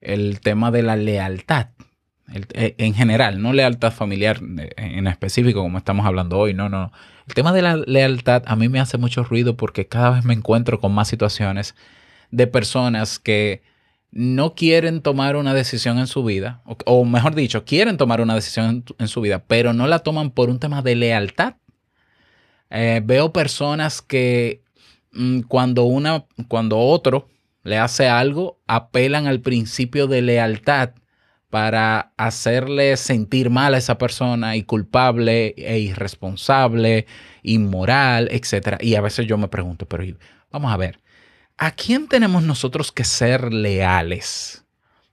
el 0.02 0.40
tema 0.40 0.72
de 0.72 0.82
la 0.82 0.96
lealtad. 0.96 1.70
Eh, 2.34 2.74
en 2.80 2.96
general, 2.96 3.40
no 3.40 3.54
lealtad 3.54 3.92
familiar 3.92 4.40
eh, 4.58 4.72
en 4.78 5.06
específico 5.06 5.62
como 5.62 5.78
estamos 5.78 6.08
hablando 6.08 6.40
hoy, 6.40 6.56
no, 6.56 6.70
no. 6.70 6.92
El 7.28 7.36
tema 7.36 7.54
de 7.54 7.62
la 7.62 7.78
lealtad 7.78 8.42
a 8.48 8.56
mí 8.56 8.68
me 8.68 8.80
hace 8.80 8.98
mucho 8.98 9.24
ruido 9.24 9.58
porque 9.58 9.88
cada 9.88 10.10
vez 10.12 10.26
me 10.26 10.34
encuentro 10.34 10.80
con 10.80 10.92
más 10.92 11.08
situaciones 11.08 11.76
de 12.36 12.48
personas 12.48 13.18
que 13.18 13.62
no 14.12 14.56
quieren 14.56 15.01
tomar 15.01 15.38
una 15.38 15.54
decisión 15.54 16.00
en 16.00 16.08
su 16.08 16.24
vida, 16.24 16.62
o, 16.86 17.06
mejor 17.06 17.34
dicho, 17.34 17.63
quieren 17.63 17.98
tomar 17.98 18.20
una 18.20 18.36
decisión 18.36 18.84
en, 18.98 19.08
su 19.08 19.22
vida, 19.22 19.44
pero 19.48 19.74
no 19.74 19.88
la 19.88 20.00
toman 20.00 20.32
por 20.32 20.50
un 20.50 20.60
tema 20.60 20.82
de 20.82 20.96
lealtad. 20.96 21.56
Eh, 22.70 23.01
veo 23.04 23.32
personas 23.32 24.01
que 24.01 24.63
mm, 25.13 25.42
cuando, 25.42 25.84
una, 25.84 26.25
cuando 26.50 26.77
otro 26.77 27.30
le 27.63 27.77
hace 27.77 28.08
algo, 28.08 28.60
apelan 28.68 29.27
al 29.27 29.39
principio 29.39 30.08
de 30.08 30.22
lealtad 30.22 30.92
para 31.50 32.12
hacerle 32.18 32.98
sentir 32.98 33.50
mal 33.50 33.75
a 33.75 33.77
esa 33.77 33.98
persona 33.98 34.58
y 34.58 34.63
culpable 34.63 35.56
e 35.58 35.80
irresponsable, 35.80 37.06
inmoral, 37.44 38.27
etc. 38.32 38.77
Y 38.82 38.96
a 38.96 39.01
veces 39.01 39.25
yo 39.25 39.38
me 39.38 39.48
pregunto, 39.48 39.88
pero 39.88 40.04
vamos 40.51 40.74
a 40.74 40.77
ver, 40.77 41.00
¿a 41.58 41.72
quién 41.72 42.08
tenemos 42.08 42.44
nosotros 42.44 42.92
que 42.92 43.04
ser 43.04 43.54
leales? 43.54 44.66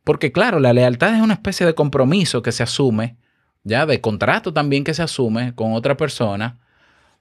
Porque 0.04 0.32
claro, 0.32 0.60
la 0.60 0.72
lealtad 0.72 1.14
es 1.14 1.22
una 1.22 1.34
especie 1.34 1.66
de 1.66 1.74
compromiso 1.74 2.42
que 2.42 2.52
se 2.52 2.62
asume, 2.62 3.16
ya 3.64 3.86
de 3.86 4.00
contrato 4.00 4.52
también 4.52 4.84
que 4.84 4.94
se 4.94 5.02
asume 5.02 5.54
con 5.54 5.72
otra 5.72 5.96
persona, 5.96 6.58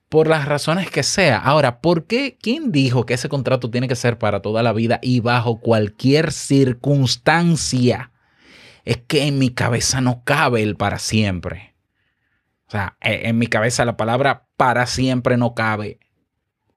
por 0.10 0.28
las 0.28 0.46
razones 0.46 0.90
que 0.90 1.04
sea. 1.04 1.38
Ahora, 1.38 1.80
¿por 1.80 2.06
qué? 2.06 2.38
¿Quién 2.42 2.72
dijo 2.72 3.06
que 3.06 3.14
ese 3.14 3.30
contrato 3.30 3.70
tiene 3.70 3.88
que 3.88 3.96
ser 3.96 4.18
para 4.18 4.42
toda 4.42 4.64
la 4.64 4.74
vida 4.74 5.00
y 5.02 5.20
bajo 5.20 5.60
cualquier 5.60 6.32
circunstancia? 6.32 8.12
es 8.86 8.98
que 8.98 9.28
en 9.28 9.40
mi 9.40 9.52
cabeza 9.52 10.02
no 10.02 10.24
cabe 10.24 10.64
el 10.64 10.76
para 10.76 11.00
siempre. 11.00 11.76
O 12.68 12.72
sea, 12.72 12.98
e, 13.02 13.28
en 13.28 13.38
mi 13.38 13.48
cabeza 13.48 13.86
la 13.86 13.98
palabra 13.98 14.48
para 14.58 14.86
siempre 14.86 15.38
no 15.38 15.54
cabe. 15.54 16.00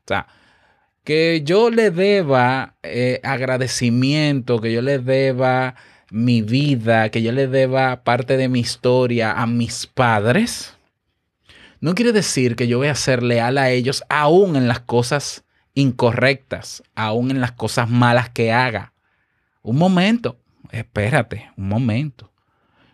O 0.04 0.08
sea, 0.08 0.26
que 1.04 1.42
yo 1.44 1.70
le 1.70 1.90
deba 1.90 2.76
eh, 2.82 3.20
agradecimiento, 3.22 4.60
que 4.60 4.72
yo 4.72 4.82
le 4.82 4.98
deba 4.98 5.76
mi 6.10 6.42
vida, 6.42 7.10
que 7.10 7.22
yo 7.22 7.32
le 7.32 7.46
deba 7.46 8.02
parte 8.02 8.36
de 8.36 8.48
mi 8.48 8.60
historia 8.60 9.32
a 9.32 9.46
mis 9.46 9.86
padres, 9.86 10.74
no 11.80 11.94
quiere 11.94 12.12
decir 12.12 12.56
que 12.56 12.66
yo 12.66 12.78
voy 12.78 12.88
a 12.88 12.94
ser 12.94 13.22
leal 13.22 13.58
a 13.58 13.70
ellos 13.70 14.04
aún 14.08 14.56
en 14.56 14.68
las 14.68 14.80
cosas 14.80 15.44
incorrectas, 15.74 16.82
aún 16.94 17.30
en 17.30 17.42
las 17.42 17.52
cosas 17.52 17.90
malas 17.90 18.30
que 18.30 18.52
haga. 18.52 18.94
Un 19.60 19.76
momento, 19.76 20.40
espérate, 20.70 21.50
un 21.58 21.68
momento. 21.68 22.32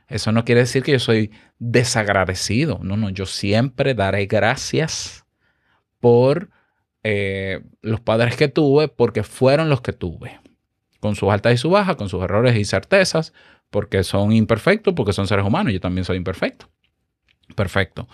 Eso 0.09 0.33
no 0.33 0.45
quiere 0.45 0.63
decir 0.63 0.83
que 0.83 0.93
yo 0.93 0.99
soy 0.99 1.31
desagradecido. 1.61 2.81
No, 2.83 2.97
no, 2.97 3.11
yo 3.11 3.27
siempre 3.27 3.95
daré 3.95 4.27
gracias 4.27 5.25
por 6.01 6.51
eh, 7.03 7.63
los 7.83 8.01
padres 8.01 8.37
que 8.37 8.49
tuve 8.49 8.89
porque 8.89 9.23
fueron 9.23 9.69
los 9.69 9.81
que 9.81 9.93
tuve. 9.93 10.41
Con 11.01 11.17
sus 11.17 11.31
altas 11.31 11.55
y 11.55 11.57
sus 11.57 11.71
bajas, 11.71 11.97
con 11.97 12.09
sus 12.09 12.23
errores 12.23 12.57
y 12.57 12.65
certezas, 12.65 13.33
porque 13.71 14.05
son 14.05 14.33
imperfectos, 14.33 14.95
porque 14.95 15.13
son 15.13 15.27
seres 15.27 15.47
humanos. 15.47 15.73
Yo 15.73 15.81
también 15.81 16.05
soy 16.05 16.19
imperfecto. 16.19 16.69
Perfecto. 17.55 18.07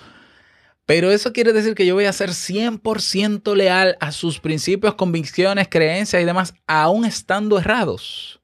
Pero 0.87 1.11
eso 1.11 1.33
quiere 1.33 1.53
decir 1.53 1.75
que 1.75 1.85
yo 1.85 1.95
voy 1.95 2.05
a 2.05 2.13
ser 2.13 2.31
100% 2.31 3.57
leal 3.57 3.97
a 4.01 4.13
sus 4.13 4.39
principios, 4.39 4.95
convicciones, 4.95 5.67
creencias 5.69 6.23
y 6.23 6.25
demás, 6.25 6.55
aún 6.69 7.05
estando 7.05 7.59
errados. 7.59 8.41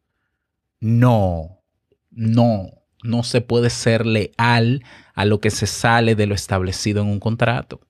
No, 0.80 1.60
no, 2.10 2.70
no 3.04 3.22
se 3.22 3.42
puede 3.42 3.70
ser 3.70 4.04
leal 4.04 4.82
a 5.14 5.24
lo 5.24 5.40
que 5.40 5.50
se 5.50 5.68
sale 5.68 6.16
de 6.16 6.26
lo 6.26 6.34
establecido 6.34 7.02
en 7.02 7.08
un 7.08 7.20
contrato. 7.20 7.80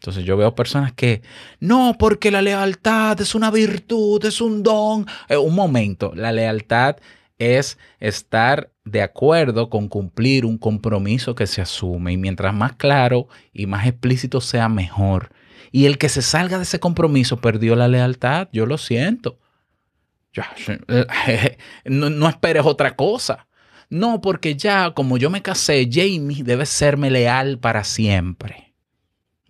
Entonces 0.00 0.24
yo 0.24 0.38
veo 0.38 0.54
personas 0.54 0.94
que, 0.94 1.20
no, 1.58 1.94
porque 1.98 2.30
la 2.30 2.40
lealtad 2.40 3.20
es 3.20 3.34
una 3.34 3.50
virtud, 3.50 4.24
es 4.24 4.40
un 4.40 4.62
don. 4.62 5.06
Eh, 5.28 5.36
un 5.36 5.54
momento, 5.54 6.12
la 6.14 6.32
lealtad 6.32 6.96
es 7.38 7.76
estar 7.98 8.70
de 8.86 9.02
acuerdo 9.02 9.68
con 9.68 9.88
cumplir 9.88 10.46
un 10.46 10.56
compromiso 10.56 11.34
que 11.34 11.46
se 11.46 11.60
asume 11.60 12.12
y 12.14 12.16
mientras 12.16 12.54
más 12.54 12.72
claro 12.76 13.28
y 13.52 13.66
más 13.66 13.86
explícito 13.86 14.40
sea 14.40 14.70
mejor. 14.70 15.32
Y 15.70 15.84
el 15.84 15.98
que 15.98 16.08
se 16.08 16.22
salga 16.22 16.56
de 16.56 16.62
ese 16.62 16.80
compromiso 16.80 17.42
perdió 17.42 17.76
la 17.76 17.86
lealtad, 17.86 18.48
yo 18.52 18.64
lo 18.64 18.78
siento. 18.78 19.38
no, 21.84 22.08
no 22.08 22.28
esperes 22.30 22.64
otra 22.64 22.96
cosa. 22.96 23.48
No, 23.90 24.22
porque 24.22 24.56
ya 24.56 24.92
como 24.94 25.18
yo 25.18 25.28
me 25.28 25.42
casé, 25.42 25.86
Jamie 25.92 26.42
debe 26.42 26.64
serme 26.64 27.10
leal 27.10 27.58
para 27.58 27.84
siempre. 27.84 28.69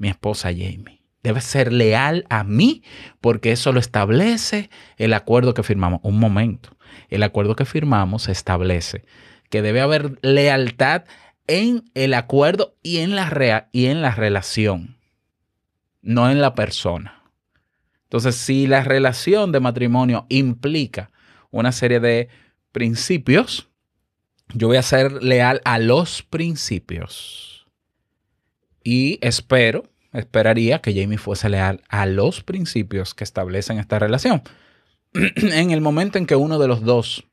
Mi 0.00 0.08
esposa 0.08 0.48
Jamie. 0.48 1.04
Debe 1.22 1.42
ser 1.42 1.72
leal 1.72 2.24
a 2.30 2.42
mí 2.42 2.82
porque 3.20 3.52
eso 3.52 3.72
lo 3.72 3.78
establece 3.78 4.70
el 4.96 5.12
acuerdo 5.12 5.54
que 5.54 5.62
firmamos. 5.62 6.00
Un 6.02 6.18
momento. 6.18 6.76
El 7.10 7.22
acuerdo 7.22 7.54
que 7.54 7.66
firmamos 7.66 8.28
establece 8.28 9.04
que 9.50 9.62
debe 9.62 9.82
haber 9.82 10.18
lealtad 10.22 11.04
en 11.46 11.90
el 11.94 12.14
acuerdo 12.14 12.76
y 12.82 12.98
en 12.98 13.16
la, 13.16 13.68
y 13.72 13.86
en 13.86 14.00
la 14.00 14.12
relación, 14.12 14.96
no 16.00 16.30
en 16.30 16.40
la 16.40 16.54
persona. 16.54 17.24
Entonces, 18.04 18.36
si 18.36 18.66
la 18.66 18.82
relación 18.82 19.52
de 19.52 19.60
matrimonio 19.60 20.26
implica 20.28 21.10
una 21.50 21.72
serie 21.72 22.00
de 22.00 22.28
principios, 22.72 23.68
yo 24.54 24.68
voy 24.68 24.76
a 24.76 24.82
ser 24.82 25.22
leal 25.22 25.60
a 25.64 25.78
los 25.78 26.22
principios. 26.22 27.66
Y 28.82 29.18
espero, 29.20 29.89
esperaría 30.12 30.80
que 30.80 30.94
Jamie 30.94 31.18
fuese 31.18 31.48
leal 31.48 31.82
a 31.88 32.06
los 32.06 32.42
principios 32.42 33.14
que 33.14 33.24
establecen 33.24 33.78
esta 33.78 33.98
relación. 33.98 34.42
en 35.12 35.70
el 35.70 35.80
momento 35.80 36.18
en 36.18 36.26
que 36.26 36.36
uno 36.36 36.58
de 36.58 36.68
los 36.68 36.82
dos 36.82 37.24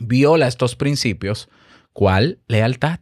viola 0.00 0.48
estos 0.48 0.76
principios, 0.76 1.48
¿cuál 1.92 2.40
lealtad? 2.48 3.00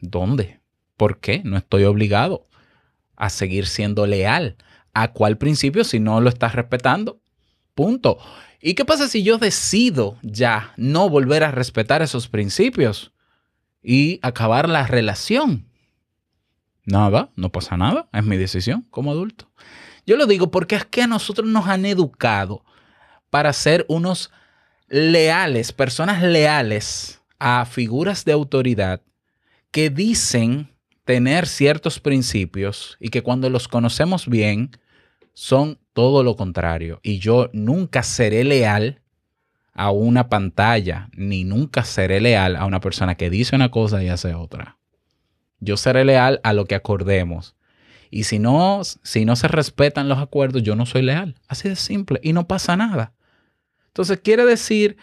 ¿Dónde? 0.00 0.60
¿Por 0.96 1.20
qué? 1.20 1.42
No 1.44 1.56
estoy 1.56 1.84
obligado 1.84 2.48
a 3.16 3.30
seguir 3.30 3.66
siendo 3.66 4.06
leal. 4.06 4.56
¿A 4.94 5.12
cuál 5.12 5.38
principio 5.38 5.84
si 5.84 6.00
no 6.00 6.20
lo 6.20 6.28
estás 6.28 6.54
respetando? 6.54 7.20
Punto. 7.74 8.18
¿Y 8.60 8.74
qué 8.74 8.84
pasa 8.84 9.06
si 9.06 9.22
yo 9.22 9.38
decido 9.38 10.18
ya 10.22 10.72
no 10.76 11.08
volver 11.08 11.44
a 11.44 11.52
respetar 11.52 12.02
esos 12.02 12.28
principios 12.28 13.12
y 13.82 14.18
acabar 14.22 14.68
la 14.68 14.86
relación? 14.86 15.67
Nada, 16.88 17.28
no 17.36 17.52
pasa 17.52 17.76
nada, 17.76 18.08
es 18.14 18.24
mi 18.24 18.38
decisión 18.38 18.86
como 18.90 19.10
adulto. 19.10 19.50
Yo 20.06 20.16
lo 20.16 20.26
digo 20.26 20.50
porque 20.50 20.74
es 20.74 20.86
que 20.86 21.02
a 21.02 21.06
nosotros 21.06 21.46
nos 21.46 21.66
han 21.66 21.84
educado 21.84 22.64
para 23.28 23.52
ser 23.52 23.84
unos 23.88 24.30
leales, 24.88 25.72
personas 25.72 26.22
leales 26.22 27.20
a 27.38 27.66
figuras 27.66 28.24
de 28.24 28.32
autoridad 28.32 29.02
que 29.70 29.90
dicen 29.90 30.70
tener 31.04 31.46
ciertos 31.46 32.00
principios 32.00 32.96
y 33.00 33.10
que 33.10 33.22
cuando 33.22 33.50
los 33.50 33.68
conocemos 33.68 34.26
bien 34.26 34.70
son 35.34 35.78
todo 35.92 36.22
lo 36.22 36.36
contrario. 36.36 37.00
Y 37.02 37.18
yo 37.18 37.50
nunca 37.52 38.02
seré 38.02 38.44
leal 38.44 39.02
a 39.74 39.90
una 39.90 40.30
pantalla, 40.30 41.10
ni 41.12 41.44
nunca 41.44 41.84
seré 41.84 42.22
leal 42.22 42.56
a 42.56 42.64
una 42.64 42.80
persona 42.80 43.14
que 43.16 43.28
dice 43.28 43.54
una 43.54 43.70
cosa 43.70 44.02
y 44.02 44.08
hace 44.08 44.32
otra. 44.32 44.77
Yo 45.60 45.76
seré 45.76 46.04
leal 46.04 46.40
a 46.44 46.52
lo 46.52 46.66
que 46.66 46.74
acordemos. 46.74 47.54
Y 48.10 48.24
si 48.24 48.38
no, 48.38 48.82
si 48.84 49.24
no 49.24 49.36
se 49.36 49.48
respetan 49.48 50.08
los 50.08 50.18
acuerdos, 50.18 50.62
yo 50.62 50.76
no 50.76 50.86
soy 50.86 51.02
leal. 51.02 51.34
Así 51.46 51.68
de 51.68 51.76
simple. 51.76 52.20
Y 52.22 52.32
no 52.32 52.46
pasa 52.46 52.76
nada. 52.76 53.12
Entonces 53.88 54.20
quiere 54.20 54.44
decir 54.44 54.96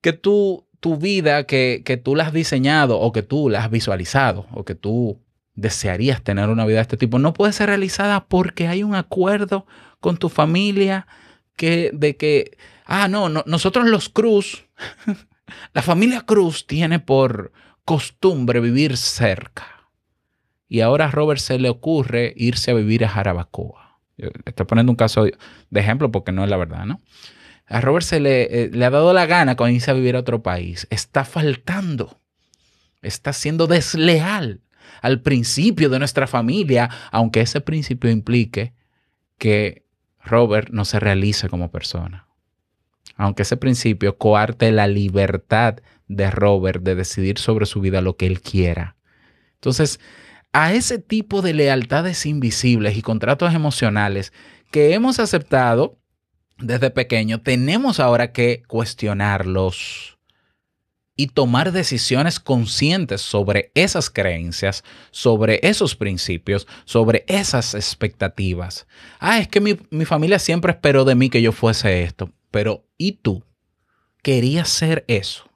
que 0.00 0.12
tú, 0.12 0.66
tu 0.80 0.96
vida, 0.96 1.44
que, 1.44 1.82
que 1.84 1.96
tú 1.96 2.14
la 2.14 2.24
has 2.24 2.32
diseñado 2.32 2.98
o 3.00 3.12
que 3.12 3.22
tú 3.22 3.48
la 3.48 3.64
has 3.64 3.70
visualizado 3.70 4.46
o 4.52 4.64
que 4.64 4.74
tú 4.74 5.20
desearías 5.54 6.22
tener 6.22 6.48
una 6.48 6.66
vida 6.66 6.76
de 6.76 6.82
este 6.82 6.96
tipo, 6.96 7.18
no 7.18 7.32
puede 7.32 7.52
ser 7.52 7.68
realizada 7.68 8.26
porque 8.26 8.68
hay 8.68 8.82
un 8.82 8.94
acuerdo 8.94 9.66
con 10.00 10.16
tu 10.16 10.28
familia 10.28 11.06
que, 11.56 11.90
de 11.94 12.16
que, 12.16 12.56
ah, 12.86 13.08
no, 13.08 13.28
no 13.28 13.44
nosotros 13.46 13.86
los 13.86 14.08
Cruz, 14.08 14.64
la 15.72 15.82
familia 15.82 16.22
Cruz 16.22 16.66
tiene 16.66 16.98
por 16.98 17.52
costumbre 17.84 18.60
vivir 18.60 18.96
cerca. 18.96 19.73
Y 20.68 20.80
ahora 20.80 21.06
a 21.06 21.10
Robert 21.10 21.40
se 21.40 21.58
le 21.58 21.68
ocurre 21.68 22.32
irse 22.36 22.70
a 22.70 22.74
vivir 22.74 23.04
a 23.04 23.08
Jarabacoa. 23.08 24.00
Estoy 24.16 24.66
poniendo 24.66 24.92
un 24.92 24.96
caso 24.96 25.24
de 25.24 25.80
ejemplo 25.80 26.10
porque 26.10 26.32
no 26.32 26.44
es 26.44 26.50
la 26.50 26.56
verdad, 26.56 26.86
¿no? 26.86 27.00
A 27.66 27.80
Robert 27.80 28.04
se 28.04 28.20
le, 28.20 28.42
eh, 28.42 28.70
le 28.72 28.84
ha 28.84 28.90
dado 28.90 29.12
la 29.12 29.26
gana 29.26 29.56
con 29.56 29.70
irse 29.70 29.90
a 29.90 29.94
vivir 29.94 30.16
a 30.16 30.20
otro 30.20 30.42
país. 30.42 30.86
Está 30.90 31.24
faltando. 31.24 32.20
Está 33.02 33.32
siendo 33.32 33.66
desleal 33.66 34.60
al 35.02 35.20
principio 35.20 35.88
de 35.90 35.98
nuestra 35.98 36.26
familia, 36.26 36.90
aunque 37.10 37.40
ese 37.40 37.60
principio 37.60 38.10
implique 38.10 38.74
que 39.38 39.84
Robert 40.22 40.70
no 40.70 40.84
se 40.84 41.00
realice 41.00 41.48
como 41.48 41.70
persona. 41.70 42.28
Aunque 43.16 43.42
ese 43.42 43.56
principio 43.56 44.16
coarte 44.16 44.72
la 44.72 44.86
libertad 44.86 45.76
de 46.08 46.30
Robert 46.30 46.82
de 46.82 46.94
decidir 46.94 47.38
sobre 47.38 47.66
su 47.66 47.80
vida 47.80 48.00
lo 48.00 48.16
que 48.16 48.26
él 48.26 48.40
quiera. 48.40 48.96
Entonces, 49.54 50.00
a 50.54 50.72
ese 50.72 50.98
tipo 50.98 51.42
de 51.42 51.52
lealtades 51.52 52.24
invisibles 52.24 52.96
y 52.96 53.02
contratos 53.02 53.52
emocionales 53.52 54.32
que 54.70 54.94
hemos 54.94 55.18
aceptado 55.18 55.98
desde 56.58 56.90
pequeño, 56.90 57.40
tenemos 57.40 57.98
ahora 57.98 58.32
que 58.32 58.62
cuestionarlos 58.68 60.16
y 61.16 61.26
tomar 61.28 61.72
decisiones 61.72 62.38
conscientes 62.38 63.20
sobre 63.20 63.72
esas 63.74 64.10
creencias, 64.10 64.84
sobre 65.10 65.58
esos 65.62 65.96
principios, 65.96 66.68
sobre 66.84 67.24
esas 67.26 67.74
expectativas. 67.74 68.86
Ah, 69.18 69.40
es 69.40 69.48
que 69.48 69.60
mi, 69.60 70.04
familia 70.04 70.38
siempre 70.38 70.72
esperó 70.72 71.04
de 71.04 71.16
mí 71.16 71.30
que 71.30 71.42
yo 71.42 71.50
fuese 71.50 72.04
esto, 72.04 72.30
pero 72.52 72.84
¿y 72.96 73.12
tú? 73.12 73.44
¿Querías 74.22 74.68
ser 74.68 75.04
eso? 75.08 75.50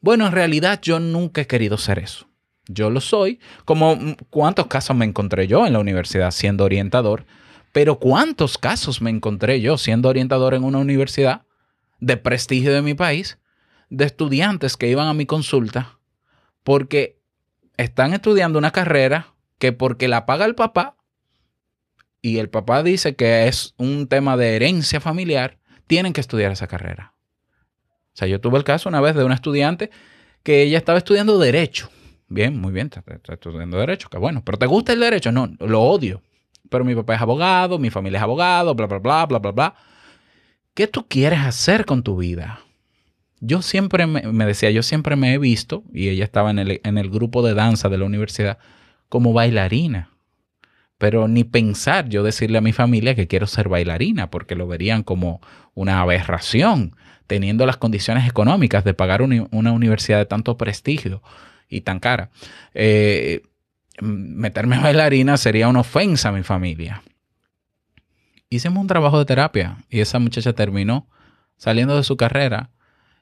Bueno, 0.00 0.26
en 0.26 0.32
realidad 0.32 0.80
yo 0.80 1.00
nunca 1.00 1.42
he 1.42 1.46
querido 1.48 1.76
ser 1.76 1.98
eso. 1.98 2.31
Yo 2.68 2.90
lo 2.90 3.00
soy, 3.00 3.40
como 3.64 3.98
cuántos 4.30 4.66
casos 4.66 4.96
me 4.96 5.04
encontré 5.04 5.46
yo 5.46 5.66
en 5.66 5.72
la 5.72 5.80
universidad 5.80 6.30
siendo 6.30 6.64
orientador 6.64 7.24
pero 7.72 7.98
¿cuántos 7.98 8.58
casos 8.58 9.00
me 9.00 9.10
encontré 9.10 9.60
yo 9.60 9.78
siendo 9.78 10.08
orientador 10.08 10.54
en 10.54 10.64
una 10.64 10.78
universidad 10.78 11.42
de 12.00 12.16
prestigio 12.18 12.72
de 12.72 12.82
mi 12.82 12.94
país, 12.94 13.38
de 13.88 14.04
estudiantes 14.04 14.76
que 14.76 14.88
iban 14.88 15.08
a 15.08 15.14
mi 15.14 15.26
consulta 15.26 15.98
porque 16.62 17.18
están 17.76 18.12
estudiando 18.12 18.58
una 18.58 18.70
carrera 18.70 19.34
que 19.58 19.72
porque 19.72 20.08
la 20.08 20.26
paga 20.26 20.44
el 20.44 20.54
papá 20.54 20.96
y 22.20 22.38
el 22.38 22.50
papá 22.50 22.82
dice 22.82 23.16
que 23.16 23.48
es 23.48 23.74
un 23.78 24.06
tema 24.06 24.36
de 24.36 24.54
herencia 24.54 25.00
familiar, 25.00 25.58
tienen 25.86 26.12
que 26.12 26.20
estudiar 26.20 26.52
esa 26.52 26.68
carrera. 26.68 27.14
O 28.14 28.16
sea, 28.16 28.28
yo 28.28 28.40
tuve 28.40 28.58
el 28.58 28.64
caso 28.64 28.88
una 28.88 29.00
vez 29.00 29.16
de 29.16 29.24
un 29.24 29.32
estudiante 29.32 29.90
que 30.42 30.62
ella 30.62 30.78
estaba 30.78 30.98
estudiando 30.98 31.38
derecho. 31.38 31.90
Bien, 32.32 32.58
muy 32.58 32.72
bien, 32.72 32.86
está, 32.86 33.34
estudiando 33.34 33.76
derecho, 33.76 34.08
qué 34.08 34.16
bueno. 34.16 34.42
Pero 34.42 34.56
¿te 34.56 34.64
gusta 34.64 34.94
el 34.94 35.00
derecho? 35.00 35.30
No, 35.30 35.54
lo 35.60 35.82
odio. 35.82 36.22
Pero 36.70 36.82
mi 36.82 36.94
papá 36.94 37.16
es 37.16 37.20
abogado, 37.20 37.78
mi 37.78 37.90
familia 37.90 38.16
es 38.16 38.22
abogado, 38.22 38.74
bla, 38.74 38.86
bla, 38.86 38.98
bla, 38.98 39.26
bla, 39.26 39.38
bla, 39.38 39.50
bla. 39.50 39.74
¿Qué 40.72 40.86
tú 40.86 41.06
quieres 41.06 41.40
hacer 41.40 41.84
con 41.84 42.02
tu 42.02 42.16
vida? 42.16 42.60
Yo 43.40 43.60
siempre 43.60 44.06
me, 44.06 44.46
decía, 44.46 44.70
yo 44.70 44.82
siempre 44.82 45.14
me 45.14 45.34
he 45.34 45.38
visto, 45.38 45.84
y 45.92 46.08
ella 46.08 46.24
estaba 46.24 46.50
en 46.50 46.58
el, 46.58 46.80
en 46.82 46.96
el 46.96 47.10
grupo 47.10 47.42
de 47.42 47.52
danza 47.52 47.90
de 47.90 47.98
la 47.98 48.06
universidad, 48.06 48.56
como 49.10 49.34
bailarina. 49.34 50.08
Pero 50.96 51.28
ni 51.28 51.44
pensar 51.44 52.08
yo 52.08 52.22
decirle 52.22 52.56
a 52.56 52.62
mi 52.62 52.72
familia 52.72 53.14
que 53.14 53.26
quiero 53.26 53.46
ser 53.46 53.68
bailarina, 53.68 54.30
porque 54.30 54.54
lo 54.54 54.66
verían 54.66 55.02
como 55.02 55.42
una 55.74 56.00
aberración, 56.00 56.96
teniendo 57.26 57.66
las 57.66 57.76
condiciones 57.76 58.26
económicas 58.26 58.84
de 58.84 58.94
pagar 58.94 59.20
una 59.20 59.72
universidad 59.72 60.16
de 60.16 60.26
tanto 60.26 60.56
prestigio 60.56 61.22
y 61.72 61.80
tan 61.80 61.98
cara. 62.00 62.30
Eh, 62.74 63.42
meterme 64.00 64.78
bailarina 64.78 65.36
sería 65.36 65.68
una 65.68 65.80
ofensa 65.80 66.28
a 66.28 66.32
mi 66.32 66.42
familia. 66.42 67.02
Hicimos 68.50 68.80
un 68.80 68.86
trabajo 68.86 69.18
de 69.18 69.24
terapia 69.24 69.78
y 69.88 70.00
esa 70.00 70.18
muchacha 70.18 70.52
terminó 70.52 71.08
saliendo 71.56 71.96
de 71.96 72.04
su 72.04 72.16
carrera 72.16 72.70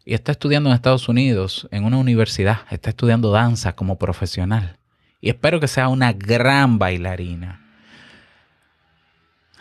y 0.05 0.15
está 0.15 0.33
estudiando 0.33 0.71
en 0.71 0.75
Estados 0.75 1.09
Unidos, 1.09 1.69
en 1.71 1.85
una 1.85 1.99
universidad, 1.99 2.61
está 2.71 2.91
estudiando 2.91 3.31
danza 3.31 3.75
como 3.75 3.99
profesional. 3.99 4.79
Y 5.21 5.29
espero 5.29 5.61
que 5.61 5.69
sea 5.69 5.89
una 5.89 6.13
gran 6.13 6.79
bailarina 6.79 7.61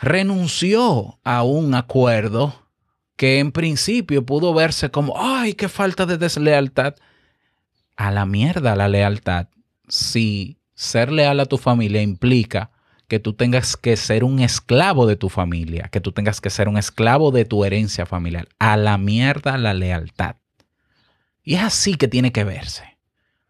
renunció 0.02 1.20
a 1.24 1.44
un 1.44 1.76
acuerdo 1.76 2.68
que 3.16 3.40
en 3.40 3.52
principio 3.52 4.26
pudo 4.26 4.54
verse 4.54 4.90
como, 4.92 5.14
ay, 5.18 5.54
qué 5.54 5.68
falta 5.68 6.06
de 6.06 6.18
deslealtad. 6.18 6.96
A 8.00 8.12
la 8.12 8.26
mierda 8.26 8.78
la 8.78 8.88
lealtad. 8.88 9.50
Si 9.90 10.58
ser 10.74 11.12
leal 11.12 11.42
a 11.42 11.46
tu 11.48 11.58
familia 11.58 12.02
implica 12.02 12.72
que 13.10 13.20
tú 13.20 13.34
tengas 13.34 13.76
que 13.76 13.98
ser 13.98 14.24
un 14.24 14.40
esclavo 14.40 15.06
de 15.06 15.18
tu 15.18 15.28
familia, 15.28 15.90
que 15.92 16.00
tú 16.00 16.14
tengas 16.14 16.40
que 16.40 16.50
ser 16.50 16.70
un 16.70 16.78
esclavo 16.78 17.32
de 17.32 17.44
tu 17.44 17.66
herencia 17.66 18.06
familiar. 18.06 18.48
A 18.58 18.78
la 18.78 18.98
mierda 18.98 19.58
la 19.58 19.74
lealtad. 19.74 20.38
Y 21.44 21.56
es 21.56 21.62
así 21.62 21.96
que 21.96 22.08
tiene 22.08 22.32
que 22.32 22.46
verse. 22.46 22.98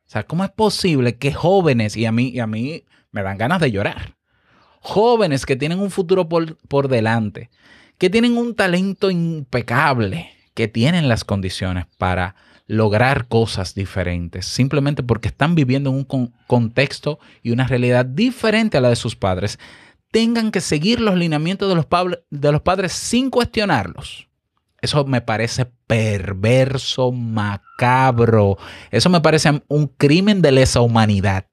O 0.08 0.10
sea, 0.10 0.24
¿cómo 0.24 0.44
es 0.44 0.50
posible 0.50 1.18
que 1.18 1.32
jóvenes, 1.32 1.96
y 1.96 2.08
a 2.08 2.12
mí, 2.12 2.30
y 2.30 2.40
a 2.40 2.48
mí 2.48 2.86
me 3.12 3.22
dan 3.22 3.38
ganas 3.38 3.62
de 3.62 3.72
llorar, 3.72 4.16
jóvenes 4.80 5.46
que 5.46 5.58
tienen 5.58 5.80
un 5.80 5.92
futuro 5.92 6.28
por, 6.28 6.88
delante, 6.88 7.52
que 8.00 8.10
tienen 8.10 8.36
un 8.36 8.56
talento 8.56 9.12
impecable, 9.12 10.32
que 10.56 10.68
tienen 10.68 11.08
las 11.08 11.24
condiciones 11.24 11.86
para 12.00 12.34
lograr 12.70 13.28
cosas 13.28 13.74
diferentes, 13.74 14.46
simplemente 14.46 15.02
porque 15.02 15.28
están 15.28 15.56
viviendo 15.56 15.90
en 15.90 15.96
un 15.98 16.34
contexto 16.46 17.18
y 17.42 17.50
una 17.50 17.66
realidad 17.66 18.06
diferente 18.06 18.78
a 18.78 18.82
la 18.82 18.90
de 18.90 18.96
sus 18.96 19.16
padres, 19.16 19.58
tengan 20.12 20.52
que 20.52 20.62
seguir 20.62 21.02
los 21.02 21.16
lineamientos 21.16 21.68
de 21.68 21.76
los, 21.76 21.88
de 22.30 22.52
los 22.52 22.62
padres 22.62 22.94
sin 22.94 23.32
cuestionarlos. 23.32 24.28
Eso 24.82 25.04
me 25.04 25.20
parece 25.20 25.66
perverso, 25.88 27.12
macabro. 27.12 28.60
Eso 28.92 29.10
me 29.10 29.20
parece 29.20 29.64
un 29.68 29.88
crimen 29.88 30.44
de 30.44 30.52
lesa 30.52 30.82
humanidad. 30.82 31.48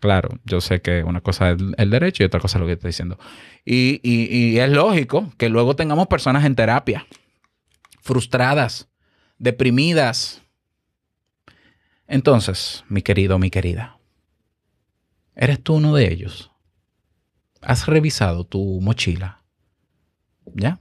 Claro, 0.00 0.30
yo 0.44 0.62
sé 0.62 0.80
que 0.80 1.04
una 1.04 1.20
cosa 1.20 1.52
es 1.52 1.58
el 1.76 1.90
derecho 1.90 2.22
y 2.22 2.26
otra 2.26 2.40
cosa 2.40 2.56
es 2.56 2.60
lo 2.60 2.66
que 2.66 2.72
estoy 2.72 2.88
diciendo. 2.88 3.18
Y, 3.66 4.58
es 4.58 4.70
lógico 4.70 5.30
que 5.36 5.50
luego 5.50 5.76
tengamos 5.76 6.06
personas 6.06 6.46
en 6.46 6.54
terapia, 6.54 7.06
frustradas, 8.00 8.88
deprimidas. 9.44 10.42
Entonces, 12.08 12.84
mi 12.88 13.02
querido, 13.02 13.38
mi 13.38 13.50
querida, 13.50 13.98
¿eres 15.36 15.62
tú 15.62 15.74
uno 15.74 15.94
de 15.94 16.12
ellos? 16.12 16.50
¿Has 17.60 17.86
revisado 17.86 18.44
tu 18.44 18.80
mochila? 18.80 19.42
¿Ya? 20.54 20.80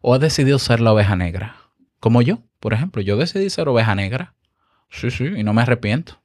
¿O 0.00 0.14
has 0.14 0.20
decidido 0.20 0.58
ser 0.58 0.80
la 0.80 0.92
oveja 0.92 1.16
negra? 1.16 1.56
Como 2.00 2.22
yo, 2.22 2.42
por 2.60 2.72
ejemplo, 2.72 3.02
yo 3.02 3.16
decidí 3.16 3.50
ser 3.50 3.68
oveja 3.68 3.94
negra. 3.94 4.34
Sí, 4.90 5.10
sí, 5.10 5.24
y 5.24 5.42
no 5.42 5.52
me 5.52 5.62
arrepiento 5.62 6.24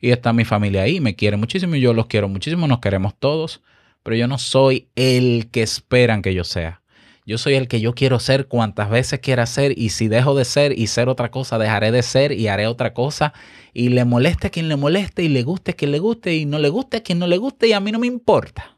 y 0.00 0.10
está 0.10 0.32
mi 0.32 0.44
familia 0.44 0.82
ahí, 0.82 1.00
me 1.00 1.14
quiere 1.14 1.36
muchísimo 1.36 1.74
y 1.74 1.80
yo 1.80 1.92
los 1.92 2.06
quiero 2.06 2.28
muchísimo, 2.28 2.66
nos 2.66 2.80
queremos 2.80 3.14
todos, 3.18 3.62
pero 4.02 4.16
yo 4.16 4.26
no 4.26 4.38
soy 4.38 4.88
el 4.94 5.50
que 5.50 5.62
esperan 5.62 6.22
que 6.22 6.34
yo 6.34 6.44
sea. 6.44 6.79
Yo 7.26 7.38
soy 7.38 7.54
el 7.54 7.68
que 7.68 7.80
yo 7.80 7.94
quiero 7.94 8.18
ser 8.18 8.48
cuantas 8.48 8.90
veces 8.90 9.20
quiera 9.20 9.46
ser 9.46 9.78
y 9.78 9.90
si 9.90 10.08
dejo 10.08 10.34
de 10.34 10.44
ser 10.44 10.78
y 10.78 10.86
ser 10.86 11.08
otra 11.08 11.30
cosa, 11.30 11.58
dejaré 11.58 11.92
de 11.92 12.02
ser 12.02 12.32
y 12.32 12.48
haré 12.48 12.66
otra 12.66 12.94
cosa 12.94 13.32
y 13.72 13.90
le 13.90 14.04
moleste 14.04 14.48
a 14.48 14.50
quien 14.50 14.68
le 14.68 14.76
moleste 14.76 15.22
y 15.22 15.28
le 15.28 15.42
guste 15.42 15.72
a 15.72 15.74
quien 15.74 15.92
le 15.92 15.98
guste 15.98 16.34
y 16.34 16.46
no 16.46 16.58
le 16.58 16.68
guste 16.70 16.98
a 16.98 17.02
quien 17.02 17.18
no 17.18 17.26
le 17.26 17.38
guste 17.38 17.68
y 17.68 17.72
a 17.72 17.80
mí 17.80 17.92
no 17.92 17.98
me 17.98 18.06
importa. 18.06 18.76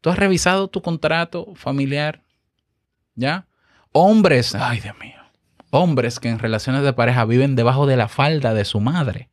¿Tú 0.00 0.10
has 0.10 0.18
revisado 0.18 0.68
tu 0.68 0.82
contrato 0.82 1.54
familiar? 1.54 2.22
¿Ya? 3.14 3.46
Hombres, 3.92 4.54
ay 4.54 4.80
Dios 4.80 4.96
mío 4.98 5.16
hombres 5.70 6.20
que 6.20 6.28
en 6.28 6.38
relaciones 6.38 6.82
de 6.82 6.92
pareja 6.92 7.24
viven 7.24 7.56
debajo 7.56 7.86
de 7.86 7.96
la 7.96 8.08
falda 8.08 8.54
de 8.54 8.64
su 8.64 8.80
madre, 8.80 9.30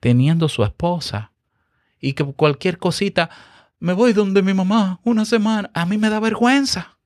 teniendo 0.00 0.48
su 0.48 0.64
esposa, 0.64 1.32
y 2.00 2.14
que 2.14 2.24
cualquier 2.24 2.78
cosita, 2.78 3.30
me 3.82 3.94
voy 3.94 4.12
donde 4.12 4.42
mi 4.42 4.54
mamá 4.54 5.00
una 5.02 5.24
semana, 5.24 5.68
a 5.74 5.84
mí 5.84 5.98
me 5.98 6.08
da 6.08 6.20
vergüenza. 6.20 6.98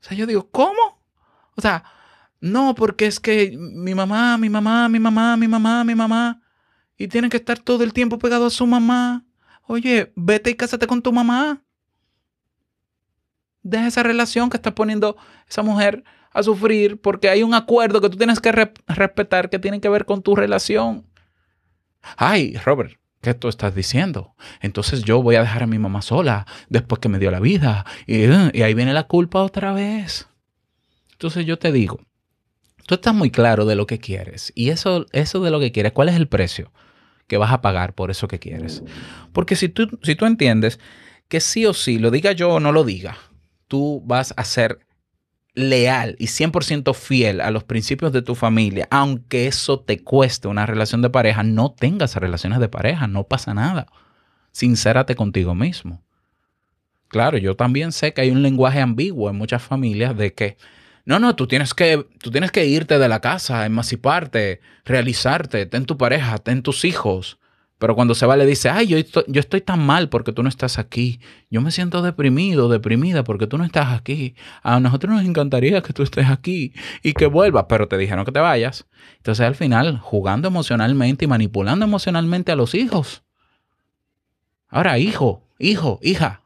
O 0.00 0.04
sea, 0.04 0.16
yo 0.16 0.26
digo, 0.26 0.50
¿cómo? 0.50 1.04
O 1.54 1.60
sea, 1.60 1.84
no, 2.40 2.74
porque 2.74 3.06
es 3.06 3.20
que 3.20 3.56
mi 3.56 3.94
mamá, 3.94 4.36
mi 4.38 4.50
mamá, 4.50 4.88
mi 4.88 4.98
mamá, 4.98 5.36
mi 5.36 5.46
mamá, 5.46 5.84
mi 5.84 5.94
mamá, 5.94 6.42
y 6.96 7.06
tienen 7.06 7.30
que 7.30 7.36
estar 7.36 7.60
todo 7.60 7.84
el 7.84 7.92
tiempo 7.92 8.18
pegado 8.18 8.46
a 8.46 8.50
su 8.50 8.66
mamá. 8.66 9.24
Oye, 9.68 10.12
vete 10.16 10.50
y 10.50 10.54
cásate 10.54 10.88
con 10.88 11.00
tu 11.00 11.12
mamá. 11.12 11.62
Deja 13.62 13.86
esa 13.86 14.02
relación 14.02 14.50
que 14.50 14.56
está 14.56 14.74
poniendo 14.74 15.16
esa 15.48 15.62
mujer 15.62 16.02
a 16.32 16.42
sufrir 16.42 17.00
porque 17.00 17.28
hay 17.28 17.44
un 17.44 17.54
acuerdo 17.54 18.00
que 18.00 18.10
tú 18.10 18.16
tienes 18.16 18.40
que 18.40 18.50
respetar 18.50 19.48
que 19.48 19.60
tiene 19.60 19.80
que 19.80 19.88
ver 19.88 20.06
con 20.06 20.22
tu 20.22 20.34
relación. 20.34 21.06
Ay, 22.16 22.56
Robert, 22.64 22.97
¿qué 23.20 23.34
tú 23.34 23.48
estás 23.48 23.74
diciendo? 23.74 24.34
Entonces 24.60 25.02
yo 25.02 25.22
voy 25.22 25.36
a 25.36 25.40
dejar 25.40 25.62
a 25.62 25.66
mi 25.66 25.78
mamá 25.78 26.02
sola 26.02 26.46
después 26.68 27.00
que 27.00 27.08
me 27.08 27.18
dio 27.18 27.30
la 27.30 27.40
vida. 27.40 27.84
Y, 28.06 28.24
y 28.24 28.62
ahí 28.62 28.74
viene 28.74 28.92
la 28.92 29.04
culpa 29.04 29.42
otra 29.42 29.72
vez. 29.72 30.28
Entonces 31.12 31.46
yo 31.46 31.58
te 31.58 31.72
digo, 31.72 32.00
tú 32.86 32.94
estás 32.94 33.14
muy 33.14 33.30
claro 33.30 33.66
de 33.66 33.74
lo 33.74 33.86
que 33.86 33.98
quieres. 33.98 34.52
Y 34.54 34.70
eso, 34.70 35.06
eso 35.12 35.40
de 35.40 35.50
lo 35.50 35.60
que 35.60 35.72
quieres, 35.72 35.92
¿cuál 35.92 36.08
es 36.08 36.16
el 36.16 36.28
precio 36.28 36.72
que 37.26 37.36
vas 37.36 37.52
a 37.52 37.60
pagar 37.60 37.94
por 37.94 38.10
eso 38.10 38.28
que 38.28 38.38
quieres? 38.38 38.82
Porque 39.32 39.56
si 39.56 39.68
tú, 39.68 39.98
si 40.02 40.14
tú 40.14 40.26
entiendes 40.26 40.78
que 41.28 41.40
sí 41.40 41.66
o 41.66 41.74
sí, 41.74 41.98
lo 41.98 42.10
diga 42.10 42.32
yo 42.32 42.50
o 42.50 42.60
no 42.60 42.72
lo 42.72 42.84
diga, 42.84 43.18
tú 43.66 44.02
vas 44.06 44.32
a 44.36 44.44
ser 44.44 44.78
leal 45.58 46.14
y 46.18 46.26
100% 46.26 46.94
fiel 46.94 47.40
a 47.40 47.50
los 47.50 47.64
principios 47.64 48.12
de 48.12 48.22
tu 48.22 48.34
familia, 48.34 48.86
aunque 48.90 49.46
eso 49.46 49.80
te 49.80 50.02
cueste 50.02 50.48
una 50.48 50.66
relación 50.66 51.02
de 51.02 51.10
pareja, 51.10 51.42
no 51.42 51.72
tengas 51.72 52.14
relaciones 52.16 52.60
de 52.60 52.68
pareja, 52.68 53.06
no 53.08 53.24
pasa 53.24 53.54
nada. 53.54 53.86
Sincérate 54.52 55.16
contigo 55.16 55.54
mismo. 55.54 56.02
Claro, 57.08 57.38
yo 57.38 57.56
también 57.56 57.92
sé 57.92 58.12
que 58.12 58.20
hay 58.20 58.30
un 58.30 58.42
lenguaje 58.42 58.80
ambiguo 58.80 59.30
en 59.30 59.36
muchas 59.36 59.62
familias 59.62 60.16
de 60.16 60.32
que 60.32 60.56
no, 61.04 61.18
no, 61.18 61.34
tú 61.34 61.46
tienes 61.46 61.74
que 61.74 62.06
tú 62.20 62.30
tienes 62.30 62.52
que 62.52 62.66
irte 62.66 62.98
de 62.98 63.08
la 63.08 63.20
casa, 63.20 63.64
emanciparte, 63.64 64.60
realizarte, 64.84 65.66
ten 65.66 65.86
tu 65.86 65.96
pareja, 65.96 66.38
ten 66.38 66.62
tus 66.62 66.84
hijos. 66.84 67.38
Pero 67.78 67.94
cuando 67.94 68.14
se 68.16 68.26
va 68.26 68.36
le 68.36 68.44
dice, 68.44 68.68
ay, 68.68 68.88
yo 68.88 68.98
estoy, 68.98 69.22
yo 69.28 69.38
estoy 69.38 69.60
tan 69.60 69.84
mal 69.84 70.08
porque 70.08 70.32
tú 70.32 70.42
no 70.42 70.48
estás 70.48 70.78
aquí. 70.78 71.20
Yo 71.48 71.60
me 71.60 71.70
siento 71.70 72.02
deprimido, 72.02 72.68
deprimida 72.68 73.22
porque 73.22 73.46
tú 73.46 73.56
no 73.56 73.64
estás 73.64 73.92
aquí. 73.92 74.34
A 74.62 74.80
nosotros 74.80 75.14
nos 75.14 75.24
encantaría 75.24 75.80
que 75.80 75.92
tú 75.92 76.02
estés 76.02 76.28
aquí 76.28 76.72
y 77.04 77.12
que 77.12 77.26
vuelvas, 77.26 77.66
pero 77.68 77.86
te 77.86 77.96
dijeron 77.96 78.24
que 78.24 78.32
te 78.32 78.40
vayas. 78.40 78.86
Entonces 79.18 79.46
al 79.46 79.54
final, 79.54 79.98
jugando 79.98 80.48
emocionalmente 80.48 81.24
y 81.24 81.28
manipulando 81.28 81.84
emocionalmente 81.84 82.50
a 82.50 82.56
los 82.56 82.74
hijos. 82.74 83.22
Ahora, 84.68 84.98
hijo, 84.98 85.46
hijo, 85.60 86.00
hija, 86.02 86.42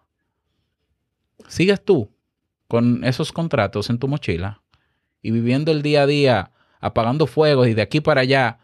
sigues 1.48 1.82
tú 1.82 2.10
con 2.68 3.04
esos 3.04 3.32
contratos 3.32 3.88
en 3.88 3.98
tu 3.98 4.06
mochila 4.06 4.62
y 5.22 5.30
viviendo 5.30 5.72
el 5.72 5.82
día 5.82 6.02
a 6.02 6.06
día, 6.06 6.52
apagando 6.80 7.26
fuegos 7.26 7.68
y 7.68 7.74
de 7.74 7.82
aquí 7.82 8.00
para 8.00 8.20
allá 8.20 8.58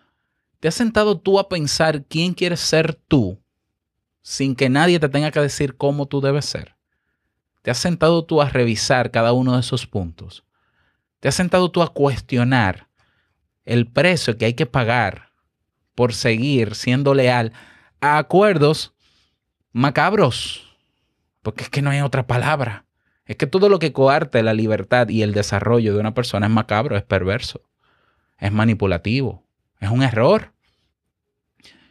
¿Te 0.61 0.67
has 0.67 0.75
sentado 0.75 1.21
tú 1.21 1.39
a 1.39 1.49
pensar 1.49 2.05
quién 2.05 2.35
quieres 2.35 2.59
ser 2.59 2.95
tú 2.95 3.41
sin 4.23 4.57
que 4.57 4.69
nadie 4.69 4.99
te 4.99 5.09
tenga 5.09 5.31
que 5.31 5.41
decir 5.41 5.77
cómo 5.77 6.07
tú 6.07 6.21
debes 6.21 6.47
ser? 6.47 6.75
¿Te 7.63 7.71
has 7.71 7.79
sentado 7.79 8.25
tú 8.25 8.43
a 8.43 8.49
revisar 8.49 9.13
cada 9.13 9.33
uno 9.33 9.55
de 9.55 9.61
esos 9.61 9.87
puntos? 9.87 10.45
¿Te 11.21 11.29
has 11.29 11.37
sentado 11.37 11.71
tú 11.71 11.83
a 11.83 11.93
cuestionar 11.93 12.89
el 13.65 13.87
precio 13.87 14.37
que 14.37 14.47
hay 14.47 14.55
que 14.55 14.67
pagar 14.67 15.31
por 15.95 16.13
seguir 16.13 16.75
siendo 16.75 17.15
leal 17.15 17.53
a 18.01 18.19
acuerdos 18.19 18.95
macabros? 19.73 20.77
Porque 21.43 21.63
es 21.63 21.71
que 21.71 21.83
no 21.83 21.91
hay 21.91 22.01
otra 22.01 22.27
palabra. 22.27 22.85
Es 23.27 23.37
que 23.37 23.47
todo 23.47 23.69
lo 23.69 23.79
que 23.79 23.93
coarte 23.93 24.43
la 24.43 24.55
libertad 24.55 25.09
y 25.09 25.23
el 25.23 25.35
desarrollo 25.35 25.95
de 25.95 26.01
una 26.01 26.15
persona 26.15 26.47
es 26.47 26.53
macabro, 26.53 26.97
es 26.97 27.05
perverso. 27.05 27.63
es 28.39 28.53
manipulativo, 28.53 29.48
es 29.81 29.91
un 29.91 30.03
error. 30.03 30.53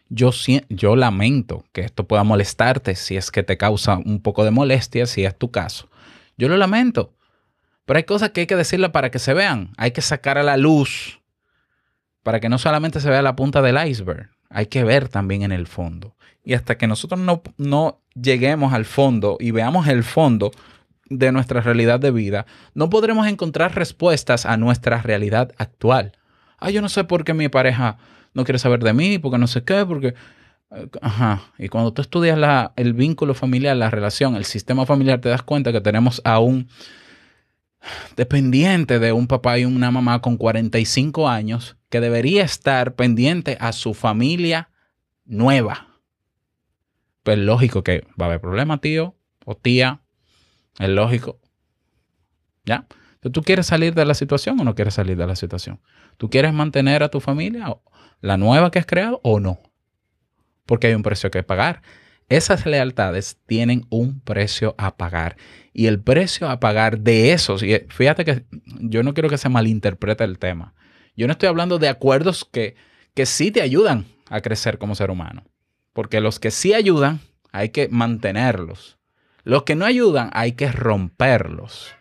Yo, 0.10 0.32
yo 0.70 0.96
lamento 0.96 1.66
que 1.74 1.82
esto 1.82 2.08
pueda 2.08 2.24
molestarte 2.24 2.96
si 2.96 3.18
es 3.18 3.30
que 3.30 3.44
te 3.44 3.58
causa 3.58 3.98
un 3.98 4.22
poco 4.22 4.46
de 4.46 4.52
molestia, 4.52 5.06
si 5.06 5.26
es 5.26 5.38
tu 5.38 5.52
caso. 5.52 5.90
Yo 6.38 6.48
lo 6.48 6.58
lamento. 6.58 7.14
Pero 7.86 7.98
hay 7.98 8.04
cosas 8.04 8.32
que 8.32 8.42
hay 8.42 8.48
que 8.48 8.56
decirle 8.56 8.90
para 8.90 9.12
que 9.12 9.20
se 9.20 9.34
vean. 9.34 9.72
Hay 9.78 9.92
que 9.92 10.02
sacar 10.02 10.38
a 10.38 10.44
la 10.44 10.58
luz 10.58 11.22
para 12.24 12.40
que 12.40 12.50
no 12.50 12.58
solamente 12.58 13.00
se 13.00 13.10
vea 13.10 13.22
la 13.22 13.36
punta 13.36 13.62
del 13.62 13.78
iceberg. 13.88 14.30
Hay 14.50 14.66
que 14.66 14.84
ver 14.84 15.08
también 15.10 15.44
en 15.44 15.52
el 15.52 15.68
fondo. 15.68 16.16
Y 16.44 16.54
hasta 16.54 16.78
que 16.78 16.88
nosotros 16.88 17.20
no, 17.20 17.42
no 17.58 18.02
lleguemos 18.14 18.74
al 18.74 18.86
fondo 18.86 19.38
y 19.40 19.52
veamos 19.52 19.88
el 19.88 20.04
fondo 20.04 20.52
de 21.10 21.32
nuestra 21.32 21.62
realidad 21.62 22.00
de 22.00 22.12
vida, 22.12 22.46
no 22.74 22.90
podremos 22.90 23.28
encontrar 23.28 23.76
respuestas 23.76 24.46
a 24.46 24.58
nuestra 24.58 25.02
realidad 25.02 25.54
actual. 25.58 26.17
Ah, 26.58 26.70
yo 26.70 26.82
no 26.82 26.90
sé 26.90 27.04
por 27.04 27.24
qué 27.24 27.34
mi 27.34 27.50
pareja 27.50 27.98
no 28.34 28.44
quiere 28.44 28.60
saber 28.60 28.84
de 28.84 28.94
mí, 28.94 29.20
porque 29.20 29.38
no 29.38 29.48
sé 29.48 29.64
qué, 29.64 29.86
porque... 29.86 30.16
Eh, 30.72 30.88
ajá. 31.02 31.52
Y 31.58 31.70
cuando 31.70 31.94
tú 31.94 32.02
estudias 32.02 32.38
la, 32.38 32.74
el 32.76 32.94
vínculo 32.94 33.34
familiar, 33.34 33.76
la 33.78 33.90
relación, 33.90 34.36
el 34.36 34.46
sistema 34.46 34.86
familiar, 34.86 35.22
te 35.22 35.30
das 35.30 35.44
cuenta 35.44 35.72
que 35.72 35.82
tenemos 35.82 36.22
a 36.24 36.40
un 36.40 36.68
dependiente 38.16 39.00
de 39.00 39.12
un 39.12 39.28
papá 39.28 39.58
y 39.60 39.66
una 39.66 39.92
mamá 39.92 40.22
con 40.22 40.38
45 40.38 41.30
años 41.30 41.78
que 41.90 42.02
debería 42.02 42.44
estar 42.44 42.96
pendiente 42.96 43.58
a 43.60 43.72
su 43.72 43.94
familia 43.94 44.70
nueva. 45.26 45.88
Pues 47.24 47.38
lógico 47.38 47.84
que 47.84 48.06
va 48.20 48.26
a 48.26 48.30
haber 48.30 48.42
problemas, 48.42 48.82
tío 48.82 49.16
o 49.46 49.56
tía. 49.56 50.02
Es 50.80 50.90
lógico. 50.90 51.40
¿Ya? 52.66 52.86
¿Tú 53.20 53.42
quieres 53.42 53.66
salir 53.66 53.94
de 53.94 54.06
la 54.06 54.14
situación 54.14 54.60
o 54.60 54.64
no 54.64 54.76
quieres 54.76 54.94
salir 54.94 55.18
de 55.18 55.28
la 55.28 55.36
situación? 55.36 55.80
¿Tú 56.18 56.30
quieres 56.30 56.54
mantener 56.54 57.04
a 57.04 57.10
tu 57.10 57.20
familia, 57.20 57.78
la 58.22 58.38
nueva 58.38 58.72
que 58.72 58.80
has 58.80 58.86
creado 58.86 59.20
o 59.24 59.40
no? 59.40 59.60
Porque 60.66 60.88
hay 60.88 60.94
un 60.94 61.04
precio 61.04 61.32
que 61.32 61.44
pagar. 61.44 61.82
Esas 62.30 62.66
lealtades 62.66 63.38
tienen 63.46 63.86
un 63.90 64.20
precio 64.20 64.76
a 64.78 64.98
pagar. 64.98 65.38
Y 65.74 65.88
el 65.88 66.00
precio 66.00 66.50
a 66.50 66.60
pagar 66.60 67.00
de 67.00 67.34
esos, 67.34 67.64
y 67.64 67.80
fíjate 67.90 68.26
que 68.26 68.46
yo 68.80 69.04
no 69.04 69.14
quiero 69.14 69.30
que 69.30 69.38
se 69.38 69.50
malinterprete 69.50 70.24
el 70.24 70.38
tema. 70.38 70.74
Yo 71.16 71.28
no 71.28 71.32
estoy 71.32 71.50
hablando 71.50 71.80
de 71.80 71.90
acuerdos 71.90 72.46
que, 72.52 72.76
que 73.14 73.26
sí 73.26 73.52
te 73.52 73.62
ayudan 73.62 74.06
a 74.30 74.42
crecer 74.42 74.78
como 74.78 74.96
ser 74.96 75.10
humano. 75.10 75.46
Porque 75.94 76.20
los 76.20 76.40
que 76.40 76.52
sí 76.52 76.74
ayudan, 76.74 77.22
hay 77.52 77.70
que 77.70 77.88
mantenerlos. 77.90 78.98
Los 79.44 79.64
que 79.64 79.76
no 79.76 79.86
ayudan, 79.86 80.30
hay 80.34 80.52
que 80.52 80.72
romperlos. 80.72 81.96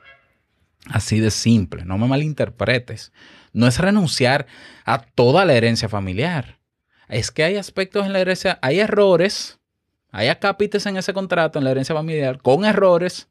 Así 0.90 1.20
de 1.20 1.30
simple, 1.30 1.84
no 1.84 1.98
me 1.98 2.06
malinterpretes. 2.06 3.12
No 3.52 3.66
es 3.66 3.78
renunciar 3.78 4.46
a 4.84 4.98
toda 4.98 5.44
la 5.44 5.54
herencia 5.54 5.88
familiar. 5.88 6.58
Es 7.08 7.30
que 7.30 7.44
hay 7.44 7.56
aspectos 7.56 8.06
en 8.06 8.12
la 8.12 8.20
herencia, 8.20 8.58
hay 8.62 8.80
errores, 8.80 9.58
hay 10.10 10.28
acápites 10.28 10.86
en 10.86 10.96
ese 10.96 11.12
contrato, 11.12 11.58
en 11.58 11.64
la 11.64 11.70
herencia 11.70 11.94
familiar, 11.94 12.40
con 12.40 12.64
errores, 12.64 13.28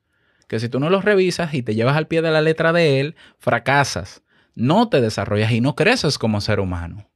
que 0.47 0.59
si 0.59 0.69
tú 0.69 0.79
no 0.79 0.89
los 0.89 1.05
revisas 1.05 1.53
y 1.53 1.63
te 1.63 1.75
llevas 1.75 1.97
al 1.97 2.07
pie 2.07 2.21
de 2.21 2.31
la 2.31 2.41
letra 2.41 2.73
de 2.73 2.99
él, 2.99 3.15
fracasas. 3.37 4.21
No 4.53 4.89
te 4.89 5.01
desarrollas 5.01 5.51
y 5.51 5.61
no 5.61 5.75
creces 5.75 6.17
como 6.17 6.41
ser 6.41 6.59
humano. 6.59 7.09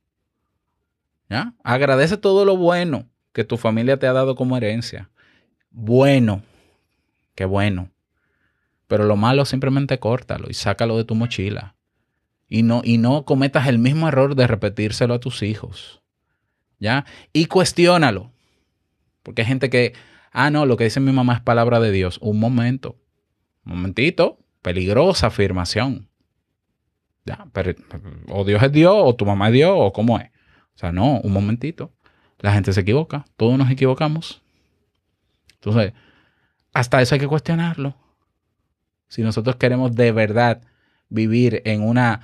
¿Ya? 1.30 1.54
Agradece 1.63 2.17
todo 2.17 2.43
lo 2.43 2.58
bueno 2.58 3.08
que 3.34 3.43
tu 3.43 3.58
familia 3.58 3.97
te 3.97 4.08
ha 4.08 4.13
dado 4.13 4.36
como 4.36 4.58
herencia. 4.58 5.10
Bueno, 5.69 6.41
qué 7.36 7.45
bueno. 7.45 7.91
Pero 8.89 9.06
lo 9.06 9.15
malo 9.15 9.45
simplemente 9.45 9.99
córtalo 9.99 10.47
y 10.49 10.56
sácalo 10.56 10.97
de 10.97 11.04
tu 11.04 11.13
mochila. 11.13 11.75
Y 12.47 12.63
no, 12.63 12.82
y 12.84 12.97
no 12.97 13.23
cometas 13.23 13.67
el 13.67 13.78
mismo 13.78 14.08
error 14.08 14.34
de 14.34 14.47
repetírselo 14.47 15.13
a 15.13 15.19
tus 15.19 15.43
hijos. 15.43 16.02
¿Ya? 16.80 17.06
Y 17.32 17.45
cuestiónalo. 17.45 18.32
Porque 19.21 19.43
hay 19.43 19.47
gente 19.47 19.69
que, 19.69 19.93
ah, 20.32 20.49
no, 20.49 20.65
lo 20.65 20.75
que 20.75 20.86
dice 20.86 20.99
mi 20.99 21.12
mamá 21.12 21.36
es 21.36 21.41
palabra 21.41 21.80
de 21.80 21.91
Dios. 21.91 22.17
Un 22.19 22.39
momento. 22.39 22.97
Un 23.63 23.73
momentito. 23.73 24.39
Peligrosa 24.63 25.28
afirmación. 25.28 26.10
Ya, 27.25 27.47
pero, 27.54 27.75
o 28.30 28.43
Dios 28.43 28.63
es 28.63 28.71
Dios, 28.71 28.95
o 28.95 29.15
tu 29.15 29.28
mamá 29.28 29.49
es 29.49 29.54
Dios, 29.54 29.71
o 29.75 29.93
cómo 29.93 30.17
es. 30.17 30.30
O 30.73 30.80
sea, 30.80 30.91
no, 30.91 31.19
un 31.19 31.32
momentito. 31.32 31.93
La 32.39 32.54
gente 32.54 32.73
se 32.73 32.82
equivoca. 32.82 33.23
Todos 33.38 33.56
nos 33.56 33.69
equivocamos. 33.69 34.41
Entonces, 35.54 35.93
hasta 36.73 37.04
eso 37.04 37.13
hay 37.13 37.21
que 37.21 37.28
cuestionarlo. 37.28 37.95
Si 39.10 39.22
nosotros 39.22 39.58
queremos 39.58 39.93
de 39.95 40.12
verdad 40.12 40.62
vivir 41.10 41.62
en 41.65 41.82
una 41.82 42.22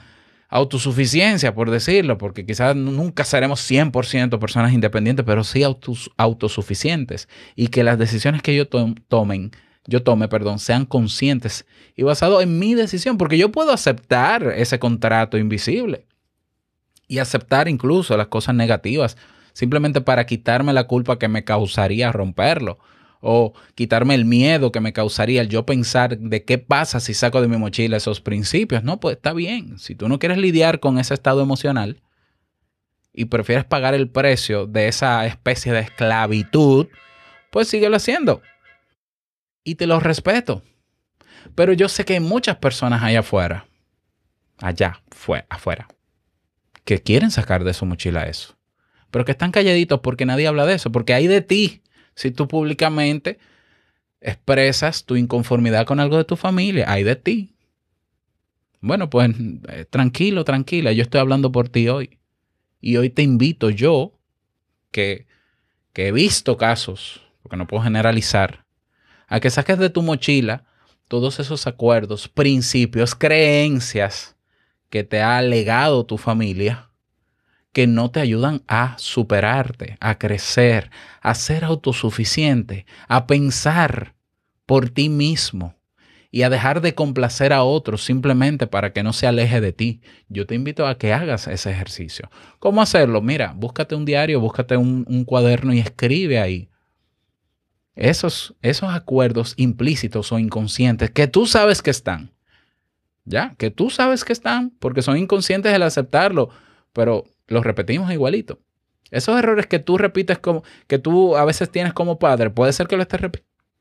autosuficiencia, 0.47 1.53
por 1.53 1.71
decirlo, 1.71 2.17
porque 2.17 2.45
quizás 2.45 2.75
nunca 2.75 3.23
seremos 3.25 3.59
100% 3.69 4.39
personas 4.39 4.71
independientes, 4.71 5.25
pero 5.25 5.43
sí 5.43 5.63
autosuficientes 5.63 7.27
y 7.55 7.67
que 7.67 7.83
las 7.83 7.97
decisiones 7.97 8.41
que 8.41 8.55
yo 8.55 8.67
tomen, 8.67 9.51
yo 9.87 10.03
tome, 10.03 10.27
perdón, 10.27 10.59
sean 10.59 10.85
conscientes 10.85 11.65
y 11.95 12.03
basado 12.03 12.41
en 12.41 12.59
mi 12.59 12.75
decisión, 12.75 13.17
porque 13.17 13.37
yo 13.37 13.51
puedo 13.51 13.71
aceptar 13.71 14.53
ese 14.55 14.79
contrato 14.79 15.37
invisible 15.37 16.05
y 17.07 17.17
aceptar 17.17 17.67
incluso 17.67 18.15
las 18.15 18.27
cosas 18.27 18.55
negativas, 18.55 19.17
simplemente 19.53 20.01
para 20.01 20.25
quitarme 20.25 20.73
la 20.73 20.85
culpa 20.85 21.19
que 21.19 21.27
me 21.27 21.43
causaría 21.43 22.11
romperlo 22.11 22.79
o 23.21 23.53
quitarme 23.75 24.15
el 24.15 24.25
miedo 24.25 24.71
que 24.71 24.79
me 24.79 24.93
causaría 24.93 25.41
el 25.41 25.49
yo 25.49 25.65
pensar 25.65 26.17
de 26.17 26.43
qué 26.43 26.57
pasa 26.57 26.99
si 26.99 27.13
saco 27.13 27.41
de 27.41 27.47
mi 27.47 27.57
mochila 27.57 27.97
esos 27.97 28.21
principios. 28.21 28.83
No, 28.83 28.99
pues 28.99 29.15
está 29.15 29.33
bien. 29.33 29.79
Si 29.79 29.95
tú 29.95 30.07
no 30.07 30.19
quieres 30.19 30.37
lidiar 30.37 30.79
con 30.79 30.99
ese 30.99 31.13
estado 31.13 31.41
emocional 31.41 32.01
y 33.13 33.25
prefieres 33.25 33.65
pagar 33.65 33.93
el 33.93 34.09
precio 34.09 34.67
de 34.67 34.87
esa 34.87 35.25
especie 35.25 35.71
de 35.71 35.79
esclavitud, 35.79 36.87
pues 37.49 37.67
síguelo 37.67 37.95
haciendo. 37.95 38.41
Y 39.63 39.75
te 39.75 39.87
lo 39.87 39.99
respeto. 39.99 40.61
Pero 41.55 41.73
yo 41.73 41.89
sé 41.89 42.05
que 42.05 42.13
hay 42.13 42.19
muchas 42.19 42.57
personas 42.57 43.03
allá 43.03 43.19
afuera, 43.19 43.65
allá, 44.59 45.01
fue, 45.11 45.45
afuera, 45.49 45.87
que 46.83 47.01
quieren 47.01 47.31
sacar 47.31 47.63
de 47.63 47.73
su 47.73 47.85
mochila 47.85 48.23
eso. 48.23 48.57
Pero 49.11 49.25
que 49.25 49.31
están 49.31 49.51
calladitos 49.51 49.99
porque 50.01 50.25
nadie 50.25 50.47
habla 50.47 50.65
de 50.65 50.73
eso, 50.73 50.91
porque 50.91 51.13
hay 51.13 51.27
de 51.27 51.41
ti 51.41 51.83
si 52.15 52.31
tú 52.31 52.47
públicamente 52.47 53.39
expresas 54.21 55.05
tu 55.05 55.15
inconformidad 55.15 55.85
con 55.85 55.99
algo 55.99 56.17
de 56.17 56.23
tu 56.23 56.35
familia, 56.35 56.91
hay 56.91 57.03
de 57.03 57.15
ti. 57.15 57.55
Bueno, 58.81 59.09
pues 59.09 59.31
eh, 59.69 59.85
tranquilo, 59.89 60.43
tranquila, 60.43 60.91
yo 60.91 61.03
estoy 61.03 61.19
hablando 61.19 61.51
por 61.51 61.69
ti 61.69 61.87
hoy. 61.89 62.17
Y 62.81 62.97
hoy 62.97 63.09
te 63.09 63.21
invito 63.21 63.69
yo, 63.69 64.13
que, 64.91 65.27
que 65.93 66.07
he 66.07 66.11
visto 66.11 66.57
casos, 66.57 67.21
porque 67.41 67.57
no 67.57 67.67
puedo 67.67 67.83
generalizar, 67.83 68.65
a 69.27 69.39
que 69.39 69.49
saques 69.49 69.77
de 69.77 69.89
tu 69.89 70.01
mochila 70.01 70.65
todos 71.07 71.39
esos 71.39 71.67
acuerdos, 71.67 72.27
principios, 72.27 73.15
creencias 73.15 74.35
que 74.89 75.03
te 75.03 75.21
ha 75.21 75.41
legado 75.41 76.05
tu 76.05 76.17
familia 76.17 76.84
que 77.75 77.87
no 77.87 78.09
te 78.09 78.21
ayudan 78.21 78.63
a 78.69 78.95
superarte, 78.97 79.97
a 79.99 80.17
crecer, 80.17 80.91
a 81.19 81.35
ser 81.35 81.65
autosuficiente, 81.65 82.85
a 83.09 83.27
pensar 83.27 84.15
por 84.65 84.89
ti 84.89 85.09
mismo 85.09 85.75
y 86.31 86.43
a 86.43 86.49
dejar 86.49 86.79
de 86.79 86.95
complacer 86.95 87.51
a 87.51 87.63
otros 87.63 88.01
simplemente 88.05 88.65
para 88.65 88.93
que 88.93 89.03
no 89.03 89.11
se 89.11 89.27
aleje 89.27 89.59
de 89.59 89.73
ti. 89.73 89.99
Yo 90.29 90.45
te 90.45 90.55
invito 90.55 90.87
a 90.87 90.97
que 90.97 91.11
hagas 91.11 91.49
ese 91.49 91.69
ejercicio. 91.69 92.31
¿Cómo 92.59 92.81
hacerlo? 92.81 93.21
Mira, 93.21 93.51
búscate 93.53 93.93
un 93.93 94.05
diario, 94.05 94.39
búscate 94.39 94.77
un, 94.77 95.25
cuaderno 95.25 95.73
y 95.73 95.79
escribe 95.79 96.39
ahí. 96.39 96.69
Esos, 97.93 98.55
esos 98.61 98.93
acuerdos 98.93 99.53
implícitos 99.57 100.31
o 100.31 100.39
inconscientes 100.39 101.11
que 101.11 101.27
tú 101.27 101.45
sabes 101.45 101.81
que 101.81 101.91
están. 101.91 102.31
¿Ya? 103.25 103.53
Que 103.57 103.69
tú 103.69 103.89
sabes 103.89 104.23
que 104.23 104.31
están 104.31 104.69
porque 104.79 105.01
son 105.01 105.17
inconscientes 105.17 105.73
el 105.73 105.83
aceptarlo, 105.83 106.51
pero 106.93 107.25
los 107.47 107.63
repetimos 107.63 108.11
igualito. 108.11 108.59
Esos 109.11 109.37
errores 109.37 109.67
que 109.67 109.79
tú 109.79 109.97
repites 109.97 110.39
como, 110.39 110.63
que 110.87 110.99
tú 110.99 111.37
a 111.37 111.45
veces 111.45 111.71
tienes 111.71 111.93
como 111.93 112.19
padre, 112.19 112.49
puede 112.49 112.73
ser 112.73 112.87
que 112.87 112.95
lo 112.95 113.03
estés 113.03 113.21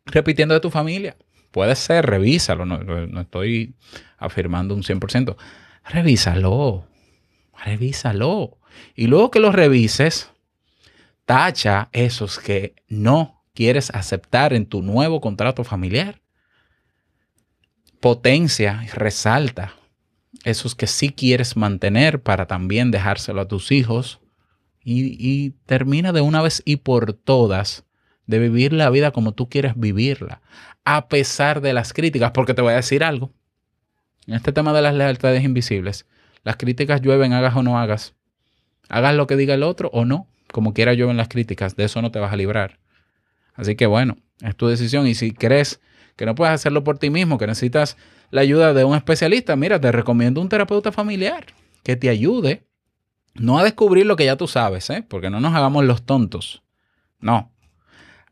repitiendo 0.07 0.55
de 0.55 0.61
tu 0.61 0.71
familia. 0.71 1.17
Puede 1.51 1.77
ser, 1.77 2.07
revísalo. 2.07 2.67
No, 2.67 3.21
estoy 3.21 3.75
afirmando 4.19 4.75
un 4.75 4.83
100%. 4.83 5.37
Revísalo. 5.85 6.87
Revísalo. 7.65 8.59
Y 8.95 9.07
luego 9.07 9.31
que 9.31 9.39
lo 9.39 9.53
revises, 9.53 10.31
tacha 11.25 11.89
esos 11.93 12.39
que 12.39 12.75
no 12.89 13.45
quieres 13.55 13.91
aceptar 13.91 14.53
en 14.53 14.67
tu 14.67 14.83
nuevo 14.83 15.21
contrato 15.21 15.63
familiar. 15.63 16.21
Potencia 18.01 18.85
resalta 18.95 19.75
esos 20.45 20.75
que 20.75 20.87
sí 20.87 21.09
quieres 21.09 21.57
mantener 21.57 22.23
para 22.23 22.47
también 22.47 22.91
dejárselo 22.91 23.41
a 23.41 23.49
tus 23.49 23.73
hijos. 23.73 24.21
Y, 24.87 25.53
termina 25.65 26.13
de 26.13 26.21
una 26.21 26.43
vez 26.43 26.63
y 26.67 26.77
por 26.77 27.15
todas 27.15 27.85
de 28.27 28.39
vivir 28.39 28.75
la 28.75 28.91
vida 28.91 29.13
como 29.13 29.33
tú 29.33 29.49
quieres 29.49 29.73
vivirla, 29.77 30.43
a 30.85 31.09
pesar 31.09 31.63
de 31.63 31.73
las 31.73 31.95
críticas, 31.95 32.33
porque 32.33 32.53
te 32.53 32.61
voy 32.61 32.75
a 32.75 32.77
decir 32.77 33.03
algo. 33.03 33.33
En 34.27 34.35
este 34.35 34.53
tema 34.53 34.75
de 34.75 34.83
las 34.83 34.95
lealtades 34.95 35.43
invisibles, 35.43 36.07
Las 36.43 36.57
críticas 36.57 37.01
llueven, 37.01 37.33
hagas 37.33 37.57
o 37.57 37.63
no 37.63 37.79
hagas. 37.79 38.15
Hagas 38.91 39.15
lo 39.15 39.27
que 39.27 39.37
diga 39.37 39.55
el 39.55 39.63
otro 39.63 39.89
o 39.95 40.05
no. 40.05 40.29
Como 40.53 40.75
quiera 40.75 40.93
llueven 40.93 41.17
las 41.17 41.29
críticas. 41.29 41.75
De 41.75 41.85
eso 41.85 42.03
no 42.03 42.11
te 42.11 42.19
vas 42.19 42.35
a 42.35 42.37
librar. 42.37 42.79
Así 43.55 43.77
que 43.77 43.87
bueno, 43.87 44.19
es 44.43 44.55
tu 44.55 44.67
decisión. 44.67 45.07
Y 45.07 45.15
si 45.15 45.33
crees 45.33 45.81
que 46.17 46.27
no 46.27 46.35
puedes 46.35 46.55
hacerlo 46.55 46.85
por 46.85 46.99
ti 46.99 47.09
mismo, 47.09 47.39
que 47.39 47.47
necesitas 47.47 47.97
la 48.35 48.41
ayuda 48.41 48.75
de 48.75 48.83
un 48.83 48.97
especialista, 48.97 49.55
mira, 49.55 49.81
te 49.81 49.93
recomiendo 49.93 50.41
un 50.41 50.49
terapeuta 50.49 50.91
familiar 50.91 51.47
que 51.85 51.95
te 51.95 52.09
ayude 52.09 52.67
no 53.35 53.61
a 53.61 53.63
descubrir 53.63 54.07
lo 54.07 54.17
que 54.17 54.25
ya 54.25 54.35
tú 54.35 54.49
sabes, 54.49 54.91
¿eh? 54.91 55.05
porque 55.09 55.31
no 55.31 55.39
nos 55.39 55.55
hagamos 55.55 55.85
los 55.85 56.05
tontos. 56.05 56.65
No, 57.21 57.53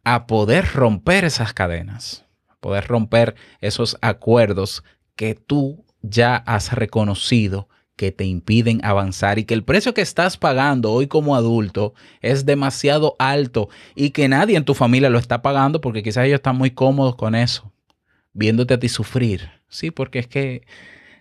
a 0.02 0.26
poder 0.26 0.66
romper 0.74 1.24
esas 1.24 1.54
cadenas, 1.54 2.24
a 2.48 2.56
poder 2.56 2.88
romper 2.88 3.36
esos 3.60 3.96
acuerdos 4.00 4.82
que 5.14 5.36
tú 5.36 5.84
ya 6.00 6.34
has 6.34 6.72
reconocido 6.72 7.68
que 7.94 8.10
te 8.10 8.24
impiden 8.24 8.84
avanzar 8.84 9.38
y 9.38 9.44
que 9.44 9.54
el 9.54 9.62
precio 9.62 9.94
que 9.94 10.00
estás 10.00 10.36
pagando 10.36 10.90
hoy 10.90 11.06
como 11.06 11.36
adulto 11.36 11.94
es 12.22 12.44
demasiado 12.44 13.14
alto 13.20 13.68
y 13.94 14.10
que 14.10 14.26
nadie 14.26 14.56
en 14.56 14.64
tu 14.64 14.74
familia 14.74 15.10
lo 15.10 15.20
está 15.20 15.42
pagando 15.42 15.80
porque 15.80 16.02
quizás 16.02 16.26
ellos 16.26 16.38
están 16.40 16.56
muy 16.56 16.72
cómodos 16.72 17.14
con 17.14 17.36
eso, 17.36 17.72
viéndote 18.32 18.74
a 18.74 18.80
ti 18.80 18.88
sufrir. 18.88 19.61
Sí, 19.72 19.90
porque 19.90 20.18
es 20.18 20.26
que 20.28 20.62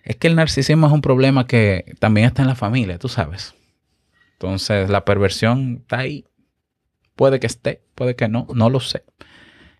es 0.04 0.16
que 0.16 0.28
el 0.28 0.36
narcisismo 0.36 0.86
es 0.86 0.92
un 0.92 1.00
problema 1.00 1.46
que 1.46 1.94
también 1.98 2.26
está 2.26 2.42
en 2.42 2.48
la 2.48 2.54
familia, 2.54 2.98
tú 2.98 3.08
sabes. 3.08 3.54
Entonces, 4.34 4.90
la 4.90 5.04
perversión 5.04 5.78
está 5.82 6.00
ahí. 6.00 6.24
Puede 7.14 7.40
que 7.40 7.46
esté, 7.46 7.82
puede 7.94 8.16
que 8.16 8.28
no, 8.28 8.46
no 8.52 8.68
lo 8.68 8.80
sé. 8.80 9.04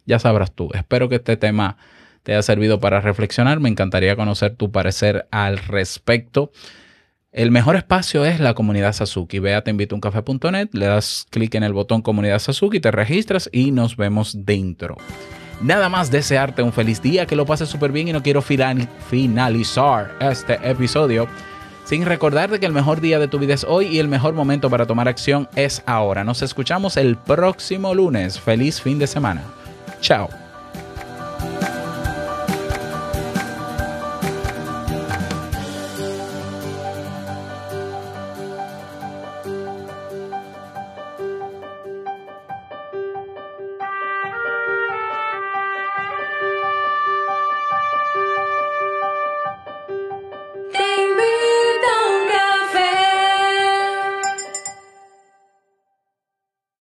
Ya 0.07 0.19
sabrás 0.19 0.53
tú. 0.53 0.71
Espero 0.75 1.09
que 1.09 1.17
este 1.17 1.37
tema 1.37 1.77
te 2.23 2.33
haya 2.33 2.43
servido 2.43 2.79
para 2.81 3.01
reflexionar. 3.01 3.61
Me 3.61 3.69
encantaría 3.69 4.17
conocer 4.17 4.55
tu 4.55 4.71
parecer 4.71 5.27
al 5.33 5.59
respecto. 5.59 6.53
El 7.33 7.51
mejor 7.51 7.77
espacio 7.77 8.25
es 8.25 8.39
la 8.41 8.55
comunidad 8.55 8.93
Sasuki. 8.93 9.39
Ve 9.39 9.55
a 9.55 9.65
teinvitouncafe.net, 9.65 10.69
le 10.73 10.87
das 10.87 11.27
clic 11.31 11.55
en 11.57 11.65
el 11.65 11.73
botón 11.73 12.03
comunidad 12.03 12.39
Sasuki, 12.39 12.79
te 12.79 12.91
registras 12.91 13.51
y 13.53 13.73
nos 13.73 13.97
vemos 13.97 14.45
dentro. 14.45 14.97
Nada 15.63 15.89
más 15.89 16.11
desearte 16.11 16.63
un 16.63 16.73
feliz 16.73 17.01
día, 17.01 17.25
que 17.25 17.37
lo 17.37 17.47
pases 17.47 17.69
súper 17.69 17.93
bien 17.93 18.09
y 18.09 18.13
no 18.13 18.23
quiero 18.23 18.43
finalizar 18.43 20.17
este 20.21 20.59
episodio 20.69 21.29
sin 21.85 22.05
recordarte 22.05 22.59
que 22.59 22.67
el 22.67 22.73
mejor 22.73 23.01
día 23.01 23.19
de 23.19 23.29
tu 23.29 23.39
vida 23.39 23.55
es 23.55 23.65
hoy 23.65 23.87
y 23.87 23.99
el 23.99 24.09
mejor 24.09 24.35
momento 24.35 24.71
para 24.71 24.87
tomar 24.87 25.09
acción 25.09 25.49
es 25.55 25.83
ahora. 25.87 26.25
Nos 26.25 26.43
escuchamos 26.43 26.97
el 26.97 27.17
próximo 27.17 27.95
lunes. 27.95 28.41
Feliz 28.41 28.81
fin 28.81 28.99
de 28.99 29.07
semana. 29.07 29.43
Chao. 30.01 30.42